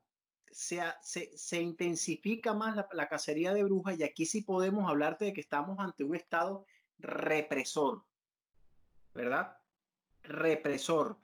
[0.50, 5.40] se, se, intensifica más la, cacería de brujas y aquí sí podemos hablarte de que
[5.40, 6.66] estamos ante un estado
[6.98, 8.04] represor,
[9.14, 9.56] ¿verdad?
[10.22, 11.18] Represor.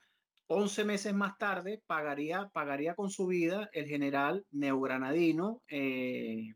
[0.47, 6.55] Once meses más tarde pagaría, pagaría con su vida el general neogranadino eh,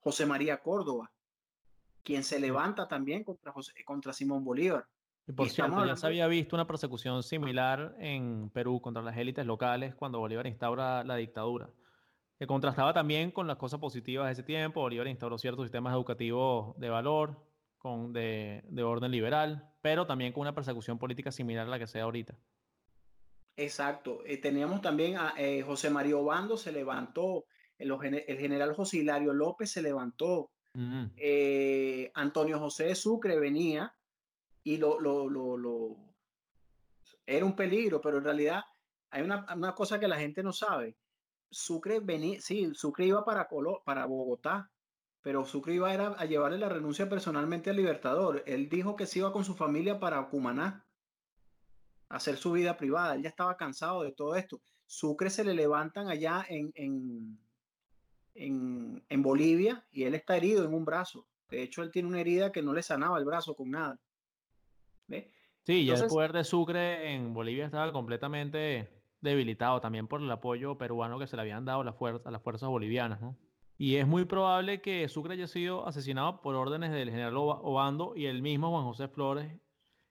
[0.00, 1.10] José María Córdoba,
[2.02, 3.52] quien se levanta también contra,
[3.84, 4.86] contra Simón Bolívar.
[5.26, 9.44] Y por cierto, ya se había visto una persecución similar en Perú contra las élites
[9.44, 11.68] locales cuando Bolívar instaura la dictadura,
[12.38, 14.80] que contrastaba también con las cosas positivas de ese tiempo.
[14.80, 17.44] Bolívar instauró ciertos sistemas educativos de valor,
[17.78, 21.98] con, de, orden liberal, pero también con una persecución política similar a la que se
[21.98, 22.34] da ahorita.
[23.56, 24.22] Exacto.
[24.24, 27.44] Eh, teníamos también a eh, José María Obando, se levantó
[27.78, 30.50] el, general José Hilario López se levantó,
[31.16, 33.92] eh, Antonio José de Sucre venía
[34.62, 35.96] y lo, lo, lo,
[37.26, 38.62] era un peligro, pero en realidad
[39.10, 40.96] hay una, una, cosa que la gente no sabe.
[41.50, 43.48] Sucre venía, sí, Sucre iba para,
[43.84, 44.70] para Bogotá,
[45.22, 48.44] pero Sucre iba a, a llevarle la renuncia personalmente al Libertador.
[48.46, 50.86] Él dijo que se iba con su familia para Cumaná,
[52.08, 53.14] a hacer su vida privada.
[53.14, 54.60] Él ya estaba cansado de todo esto.
[54.86, 57.38] Sucre se le levantan allá en, en,
[58.38, 61.26] en, en Bolivia y él está herido en un brazo.
[61.48, 63.98] De hecho, él tiene una herida que no le sanaba el brazo con nada.
[65.06, 65.32] ¿Ve?
[65.64, 68.88] Sí, y el poder de Sucre en Bolivia estaba completamente
[69.20, 73.20] debilitado también por el apoyo peruano que se le habían dado a, las fuerzas bolivianas,
[73.20, 73.36] ¿no?
[73.76, 78.26] Y es muy probable que Sucre haya sido asesinado por órdenes del general Obando y
[78.26, 79.52] el mismo Juan José Flores,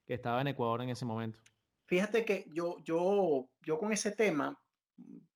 [0.05, 1.39] que estaba en Ecuador en ese momento.
[1.85, 4.57] Fíjate que yo, yo, yo con ese tema,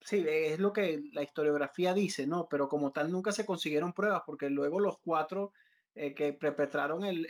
[0.01, 2.47] sí, es lo que la historiografía dice, ¿no?
[2.49, 5.53] Pero como tal nunca se consiguieron pruebas, porque luego los cuatro
[5.95, 7.27] eh, que perpetraron el,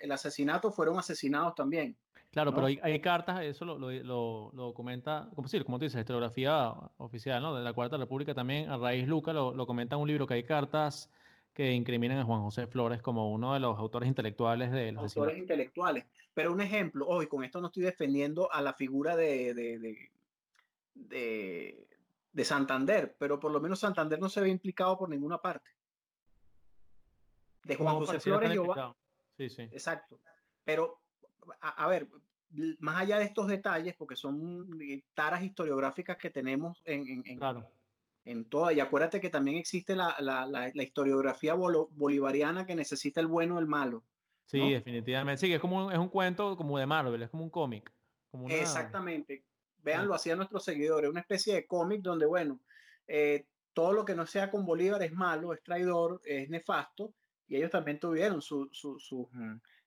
[0.00, 1.96] el, asesinato fueron asesinados también.
[2.30, 5.98] Claro, pero hay, hay, cartas, eso lo, lo, lo, documenta, como, sí, como tú dices,
[5.98, 7.56] historiografía oficial, ¿no?
[7.56, 10.44] De la Cuarta República también, a raíz Luca lo, comenta en un libro que hay
[10.44, 11.10] cartas
[11.54, 15.38] que incriminan a Juan José Flores como uno de los autores intelectuales de los autores
[15.38, 16.04] intelectuales.
[16.34, 20.10] Pero un ejemplo, hoy con esto no estoy defendiendo a la figura de, de, de,
[20.98, 21.86] de,
[22.44, 25.70] Santander, pero por lo menos Santander no se ve implicado por ninguna parte.
[27.64, 28.58] De Juan José Flores y
[29.36, 29.62] Sí, sí.
[29.62, 30.20] Exacto.
[30.64, 31.00] Pero
[31.60, 32.08] a, ver,
[32.78, 34.68] más allá de estos detalles, porque son
[35.14, 37.70] taras historiográficas que tenemos en, en, claro.
[38.24, 43.26] en toda, y acuérdate que también existe la, la, la, historiografía bolivariana que necesita el
[43.26, 44.04] bueno o el malo.
[44.46, 45.40] Sí, definitivamente.
[45.40, 47.92] Sí, es como un, es un cuento como de Marvel, es como un cómic.
[48.48, 49.44] Exactamente.
[49.82, 52.60] Véanlo así a nuestros seguidores, una especie de cómic donde, bueno,
[53.06, 57.14] eh, todo lo que no sea con Bolívar es malo, es traidor, es nefasto,
[57.46, 58.98] y ellos también tuvieron su, su,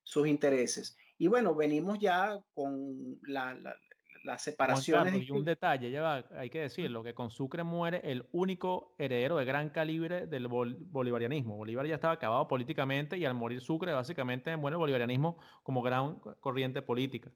[0.03, 0.97] sus intereses.
[1.17, 3.75] Y bueno, venimos ya con la, la,
[4.23, 5.27] las separaciones.
[5.27, 9.45] y un detalle, ya hay que decirlo, que con Sucre muere el único heredero de
[9.45, 11.57] gran calibre del bolivarianismo.
[11.57, 16.19] Bolívar ya estaba acabado políticamente y al morir Sucre básicamente muere el bolivarianismo como gran
[16.39, 17.31] corriente política.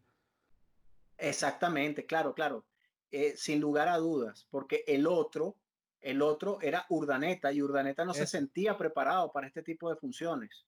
[1.18, 2.66] Exactamente, claro, claro.
[3.12, 5.56] Eh, sin lugar a dudas, porque el otro,
[6.02, 10.66] el otro era Urdaneta y Urdaneta no se sentía preparado para este tipo de funciones.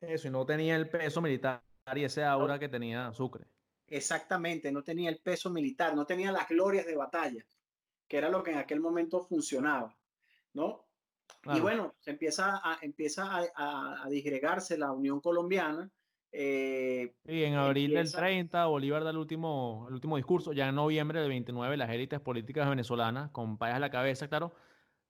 [0.00, 1.62] Eso, y no tenía el peso militar
[1.94, 3.44] y ese aura que tenía Sucre.
[3.86, 7.44] Exactamente, no tenía el peso militar, no tenía las glorias de batalla,
[8.06, 9.96] que era lo que en aquel momento funcionaba,
[10.54, 10.86] ¿no?
[11.44, 15.90] Y bueno, se empieza a, empieza a, disgregarse la Unión Colombiana.
[16.32, 20.52] Eh, y en abril del 30, Bolívar da el último, el último discurso.
[20.52, 24.54] Ya en noviembre del 29, las élites políticas venezolanas, con payas a la cabeza, claro,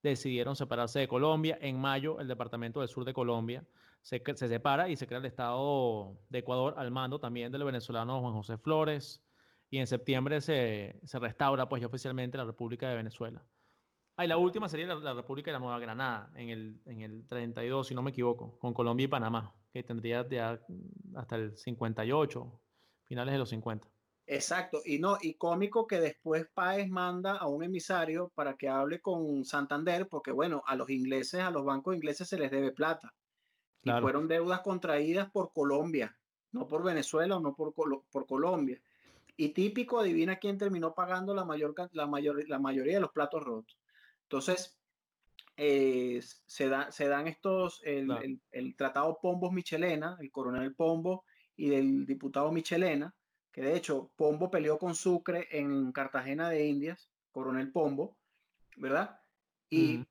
[0.03, 1.59] decidieron separarse de Colombia.
[1.61, 3.65] En mayo, el Departamento del Sur de Colombia
[4.03, 8.33] se, separa y se crea el Estado de Ecuador al mando también del venezolano Juan
[8.33, 9.23] José Flores.
[9.69, 13.45] Y en septiembre se, se restaura pues ya oficialmente la República de Venezuela.
[14.17, 17.27] Ah, y la última sería la, República de la Nueva Granada, en el, en el
[17.27, 20.61] 32, si no me equivoco, con Colombia y Panamá, que tendría ya
[21.17, 22.61] hasta el 58,
[23.05, 23.89] finales de los 50.
[24.27, 29.01] Exacto, y no, y cómico que después Páez manda a un emisario para que hable
[29.01, 33.13] con Santander, porque bueno, a los ingleses, a los bancos ingleses se les debe plata.
[33.83, 36.17] Y fueron deudas contraídas por Colombia,
[36.53, 38.81] no por Venezuela o no por, por Colombia.
[39.37, 43.43] Y típico, adivina quién terminó pagando la, mayor, la, mayor, la mayoría de los platos
[43.43, 43.79] rotos.
[44.25, 44.79] Entonces,
[45.63, 52.07] eh, se, da, se dan estos, el, el, tratado Pombos-Michelena, el coronel Pombo y del
[52.07, 53.15] diputado Michelena,
[53.53, 58.17] que de hecho Pombo peleó con Sucre en Cartagena de Indias, coronel Pombo,
[58.79, 59.21] ¿verdad?
[59.69, 60.03] Y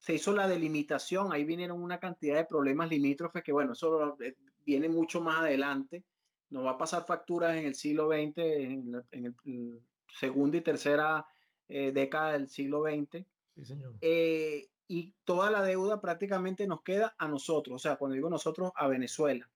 [0.00, 4.34] se hizo la delimitación, ahí vinieron una cantidad de problemas limítrofes que, bueno, eso eh,
[4.66, 6.02] viene mucho más adelante.
[6.48, 11.24] Nos va a pasar facturas en el siglo XX, en, el, segunda y tercera
[11.68, 13.24] eh, década del siglo XX.
[13.54, 13.94] Sí, señor.
[14.00, 18.72] Eh, y toda la deuda prácticamente nos queda a nosotros, o sea, cuando digo nosotros,
[18.74, 19.48] a Venezuela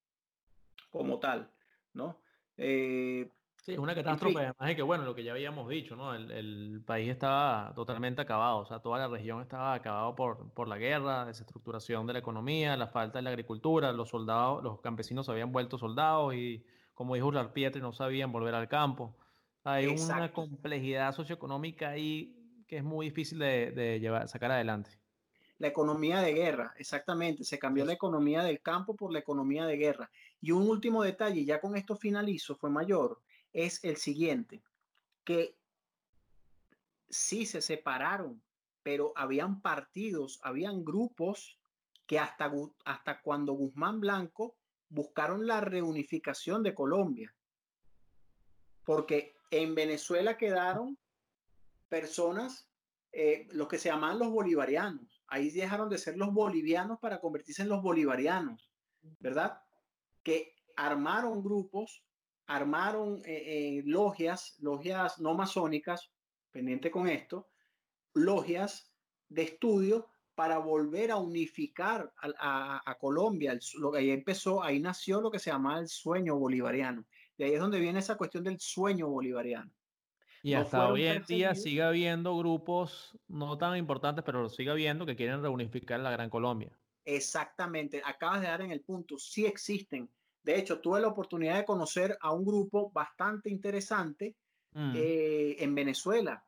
[0.91, 1.51] como tal,
[1.93, 2.21] ¿no?
[3.65, 6.15] Sí, es una catástrofe, además de que, bueno, lo que ya habíamos dicho, ¿no?
[6.15, 10.69] El, el, país estaba totalmente acabado, o sea, toda la región estaba acabado por, por
[10.69, 15.25] la guerra, desestructuración de la economía, la falta de la agricultura, los soldados, los campesinos
[15.25, 19.17] se habían vuelto soldados y, como dijo Pietri, no sabían volver al campo.
[19.65, 24.91] Hay una complejidad socioeconómica ahí que es muy difícil de, de llevar, sacar adelante.
[25.59, 29.77] La economía de guerra, exactamente, se cambió la economía del campo por la economía de
[29.77, 30.11] guerra.
[30.41, 33.21] Y un último detalle, ya con esto finalizo, fue mayor
[33.55, 34.63] es el siguiente,
[35.23, 35.57] que
[37.09, 38.43] sí se separaron,
[38.83, 41.59] pero habían partidos, habían grupos
[42.07, 42.53] que hasta,
[42.85, 44.57] hasta cuando Guzmán Blanco
[44.89, 47.35] buscaron la reunificación de Colombia.
[48.85, 50.99] Porque en Venezuela quedaron
[51.95, 52.69] personas
[53.13, 55.23] eh, los que se llamaban los bolivarianos.
[55.29, 58.69] Ahí dejaron de ser los bolivianos para convertirse en los bolivarianos,
[59.21, 59.63] ¿verdad?
[60.25, 62.05] Que armaron grupos,
[62.47, 66.11] armaron eh, logias, logias no masónicas,
[66.51, 67.49] pendiente con esto,
[68.13, 68.93] logias
[69.29, 73.57] de estudio para volver a unificar a, Colombia.
[73.97, 77.07] ahí empezó, ahí nació lo que se llama el sueño bolivariano.
[77.39, 79.71] De ahí es donde viene esa cuestión del sueño bolivariano.
[80.45, 85.07] Y hasta hoy en día sigue habiendo grupos no tan importantes, pero lo sigue habiendo
[85.07, 86.71] que quieren reunificar la Gran Colombia.
[87.05, 90.09] Exactamente, acabas de dar en el punto, sí existen.
[90.43, 94.37] De hecho, tuve la oportunidad de conocer a un grupo bastante interesante
[94.73, 94.93] mm.
[94.95, 96.45] eh, en Venezuela,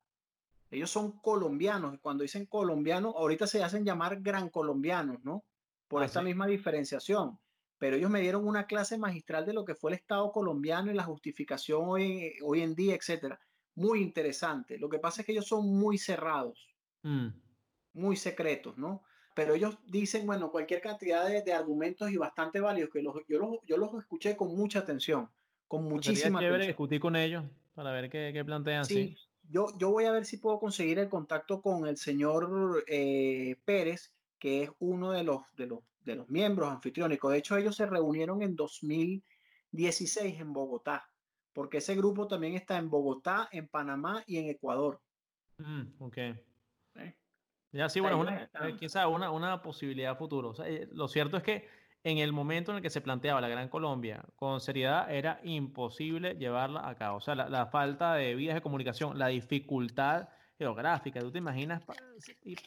[0.70, 1.98] ellos son colombianos.
[2.00, 5.44] Cuando dicen colombianos, ahorita se hacen llamar gran colombianos, ¿no?
[5.88, 7.38] Por ah, esta misma diferenciación.
[7.78, 10.94] Pero ellos me dieron una clase magistral de lo que fue el Estado colombiano y
[10.94, 13.38] la justificación hoy, hoy en día, etcétera.
[13.76, 14.78] Muy interesante.
[14.78, 16.68] Lo que pasa es que ellos son muy cerrados,
[17.02, 17.28] mm.
[17.94, 19.02] muy secretos, ¿no?
[19.34, 23.76] Pero ellos dicen, bueno, cualquier cantidad de, argumentos y bastante válidos, que yo, los, yo
[23.76, 25.28] los escuché con mucha atención,
[25.68, 28.84] con muchísima Sería chévere discutir con ellos para ver qué, qué plantean.
[28.86, 29.16] Sí, ¿sí?
[29.50, 34.12] yo, yo voy a ver si puedo conseguir el contacto con el señor eh, Pérez,
[34.38, 37.32] que es uno de los, de, los, de los miembros anfitriónicos.
[37.32, 41.08] De hecho, ellos se reunieron en 2016 en Bogotá,
[41.56, 45.00] porque ese grupo también está en Bogotá, en Panamá y en Ecuador.
[45.56, 46.18] Mm, ok.
[46.18, 47.16] ¿Eh?
[47.72, 50.52] Ya sí, bueno, una, eh, una, una posibilidad futuro.
[50.92, 51.66] lo cierto es que
[52.04, 56.34] en el momento en el que se planteaba la Gran Colombia, con seriedad era imposible
[56.34, 57.16] llevarla a cabo.
[57.16, 60.28] O sea, la, falta de vías de comunicación, la dificultad
[60.58, 61.82] geográfica, tú te imaginas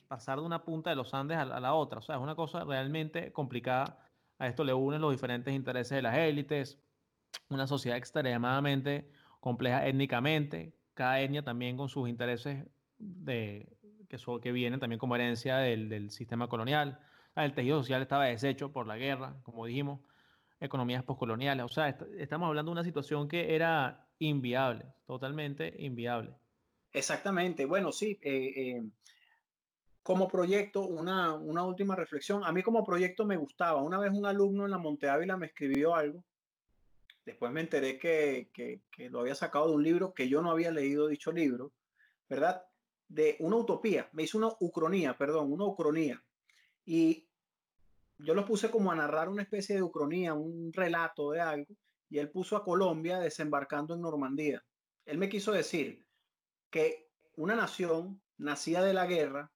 [0.08, 2.00] pasar de una punta de los Andes a, la otra.
[2.00, 4.00] O sea, es una cosa realmente complicada.
[4.40, 6.82] A esto le unen los diferentes intereses de las élites,
[7.50, 9.10] una sociedad extremadamente
[9.40, 12.66] compleja étnicamente, cada etnia también con sus intereses
[12.98, 13.78] de,
[14.08, 17.00] que, que vienen también como herencia del, del sistema colonial
[17.46, 20.02] el tejido social estaba deshecho por la guerra, como dijimos,
[20.60, 21.66] economías postcoloniales.
[21.66, 26.36] O sea, estamos hablando de una situación que era inviable, totalmente inviable.
[26.92, 27.66] Exactamente.
[27.66, 28.20] Bueno, sí.
[28.22, 28.84] Eh, eh,
[30.04, 32.44] como proyecto, una, una, última reflexión.
[32.44, 33.82] A mí como proyecto me gustaba.
[33.82, 36.24] Una vez un alumno en la Monte Ávila me escribió algo.
[37.26, 40.72] Después me enteré que, que, lo había sacado de un libro que yo no había
[40.72, 41.74] leído dicho libro,
[42.28, 42.64] ¿verdad?
[43.08, 44.10] De una utopía.
[44.14, 46.24] Me hizo una ucronía, perdón, una ucronía.
[46.86, 47.28] Y
[48.18, 51.76] yo lo puse como a narrar una especie de ucronía, un relato de algo,
[52.10, 54.64] y él puso a Colombia desembarcando en Normandía.
[55.06, 56.06] Él me quiso decir
[56.70, 59.52] que una nación nacida de la guerra,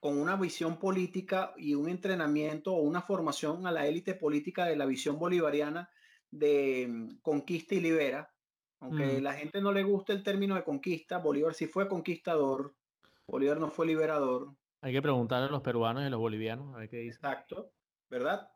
[0.00, 4.76] con una visión política y un entrenamiento o una formación a la élite política de
[4.76, 5.90] la visión bolivariana
[6.30, 8.32] de mm, conquista y libera,
[8.80, 9.22] aunque mm.
[9.22, 12.74] la gente no le guste el término de conquista, Bolívar sí fue conquistador,
[13.26, 14.54] Bolívar no fue liberador.
[14.80, 17.20] Hay que preguntarle a los peruanos y a los bolivianos a ver qué dicen.
[17.24, 17.72] Exacto.
[18.10, 18.50] ¿verdad?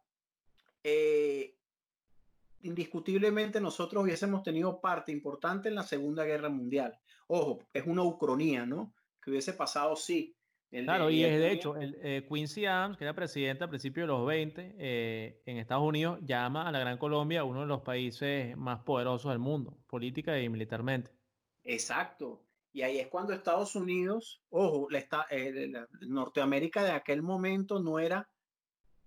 [0.82, 1.56] Eh,
[2.62, 6.98] indiscutiblemente nosotros hubiésemos tenido parte importante en la Segunda Guerra Mundial.
[7.28, 8.92] Ojo, es una ucronía, ¿no?
[9.22, 10.36] Que hubiese pasado, sí.
[10.82, 14.26] Claro, y de hecho, el, eh, Quincy Adams, que era presidente a principios de los
[14.26, 18.80] 20 eh, en Estados Unidos, llama a la Gran Colombia uno de los países más
[18.80, 21.10] poderosos del mundo, política y militarmente.
[21.62, 22.44] Exacto.
[22.72, 25.06] Y ahí es cuando Estados Unidos, ojo, la,
[26.00, 28.28] Norteamérica de aquel momento no era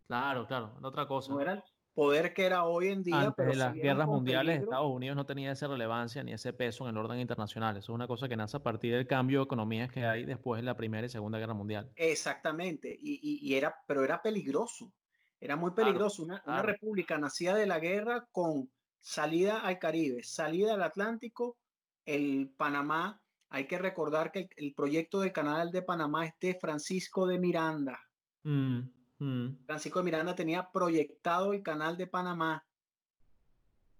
[0.07, 1.33] Claro, claro, otra cosa.
[1.33, 1.63] No era
[1.97, 3.21] poder que era hoy en día.
[3.21, 6.91] Antes de las guerras mundiales, Estados Unidos no tenía esa relevancia ni ese peso en
[6.91, 7.75] el orden internacional.
[7.75, 10.61] Eso es una cosa que nace a partir del cambio de economías que hay después
[10.61, 11.89] de la Primera y Segunda Guerra Mundial.
[11.95, 14.93] Exactamente, y, era, pero era peligroso.
[15.39, 16.21] Era muy peligroso.
[16.21, 18.69] una, república nacida de la guerra con
[18.99, 21.57] salida al Caribe, salida al Atlántico,
[22.05, 23.19] el Panamá.
[23.49, 27.99] Hay que recordar que el, proyecto del canal de Panamá es de Francisco de Miranda.
[28.43, 28.96] Mm.
[29.19, 29.65] Mm.
[29.65, 32.65] Francisco de Miranda tenía proyectado el canal de Panamá.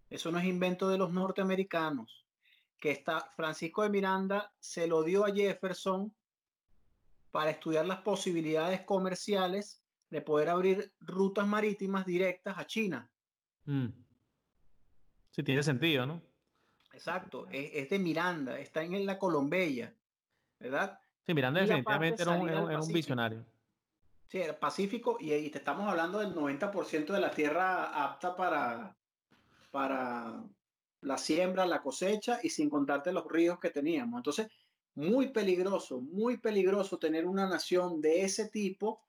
[0.09, 2.26] Eso no es invento de los norteamericanos.
[2.80, 6.13] Que está, Francisco de Miranda se lo dio a Jefferson
[7.32, 13.11] para estudiar las posibilidades comerciales de poder abrir rutas marítimas directas a China.
[13.65, 13.88] Mm.
[15.32, 16.22] Sí, tiene sentido, ¿no?
[16.93, 19.93] Exacto, es, de Miranda, está en la Colombella,
[20.59, 20.99] ¿verdad?
[21.26, 23.45] Sí, Miranda definitivamente era un visionario.
[24.28, 28.95] Sí, el Pacífico, y, te estamos hablando del 90% de la tierra apta para,
[29.71, 30.43] para
[31.01, 34.19] la siembra, la cosecha, y sin contarte los ríos que teníamos.
[34.19, 34.47] Entonces,
[34.95, 39.01] muy peligroso, muy peligroso tener una nación de ese tipo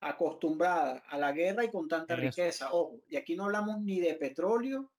[0.00, 2.70] acostumbrada a la guerra y con tanta riqueza.
[2.72, 4.90] Ojo, y aquí no hablamos ni de petróleo,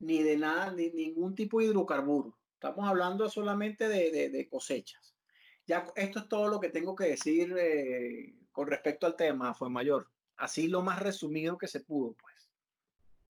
[0.00, 2.36] ni de nada, ni ningún tipo de hidrocarburo.
[2.52, 5.14] Estamos hablando solamente de, de cosechas.
[5.66, 9.68] ya esto es todo lo que tengo que decir eh, con respecto al tema, fue
[9.68, 10.08] mayor.
[10.38, 12.50] Así lo más resumido que se pudo, pues.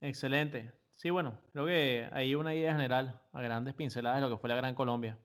[0.00, 0.72] Excelente.
[0.94, 4.48] Sí, bueno, creo que hay una idea general, a grandes pinceladas de lo que fue
[4.48, 5.18] la Gran Colombia.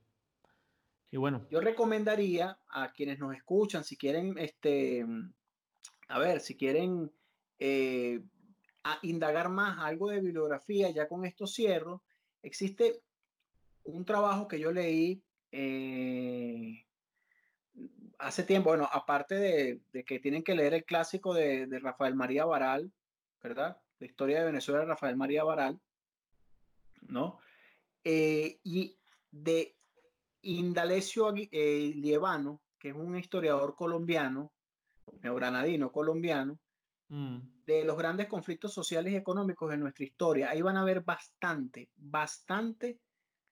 [1.12, 1.46] Y bueno.
[1.52, 5.06] Yo recomendaría a quienes nos escuchan, si quieren, este,
[6.08, 7.12] a ver, si quieren
[7.60, 8.24] eh,
[9.04, 12.02] indagar más algo de bibliografía, ya con esto cierro,
[12.42, 13.04] existe
[13.84, 16.88] un trabajo que yo leí eh,
[18.22, 22.92] hace tiempo, bueno, aparte de, que tienen que leer el clásico de, Rafael María Baral,
[23.42, 23.78] ¿verdad?
[24.00, 25.80] La historia de Venezuela de Rafael María Baral,
[27.02, 27.40] ¿no?
[28.04, 28.98] Eh, y
[29.32, 29.76] de
[30.44, 34.52] Indalecio eh, Lievano, que es un historiador colombiano,
[35.22, 36.60] neogranadino colombiano,
[37.10, 37.38] mm.
[37.66, 40.50] de los grandes conflictos sociales y económicos de nuestra historia.
[40.50, 43.00] Ahí van a ver bastante, bastante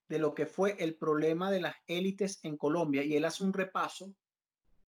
[0.07, 3.53] de lo que fue el problema de las élites en Colombia y él hace un
[3.53, 4.13] repaso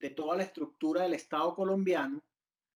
[0.02, 2.22] de toda la estructura del Estado colombiano,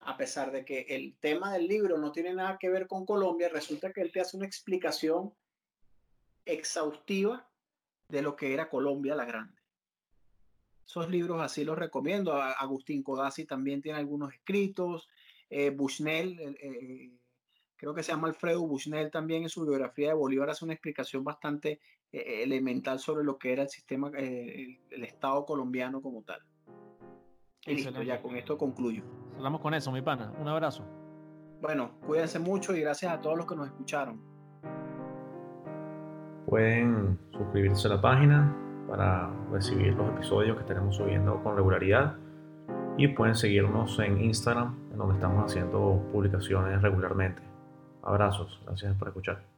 [0.00, 3.50] a pesar de que el tema del libro no tiene nada que ver con Colombia,
[3.50, 5.34] resulta que él te hace una explicación
[6.46, 7.50] exhaustiva
[8.08, 9.60] de lo que era Colombia la Grande.
[10.86, 12.32] Esos libros así los recomiendo.
[12.32, 15.08] Agustín Codazzi también tiene algunos escritos.
[15.50, 17.10] Eh, Bushnell, eh,
[17.74, 21.24] creo que se llama Alfredo Bushnell también en su biografía de Bolívar hace una explicación
[21.24, 21.80] bastante
[22.12, 26.40] eh, elemental sobre lo que era el sistema, eh, el, Estado colombiano como tal.
[27.66, 29.02] Y listo, ya con esto concluyo.
[29.36, 30.32] Hablamos con eso, mi pana.
[30.40, 30.84] Un abrazo.
[31.60, 34.20] Bueno, cuídense mucho y gracias a todos los que nos escucharon.
[36.46, 38.56] Pueden suscribirse a la página
[38.88, 42.16] para recibir los episodios que estaremos subiendo con regularidad
[42.96, 47.42] y pueden seguirnos en Instagram, en donde estamos haciendo publicaciones regularmente.
[48.02, 49.55] Abrazos, gracias por escuchar.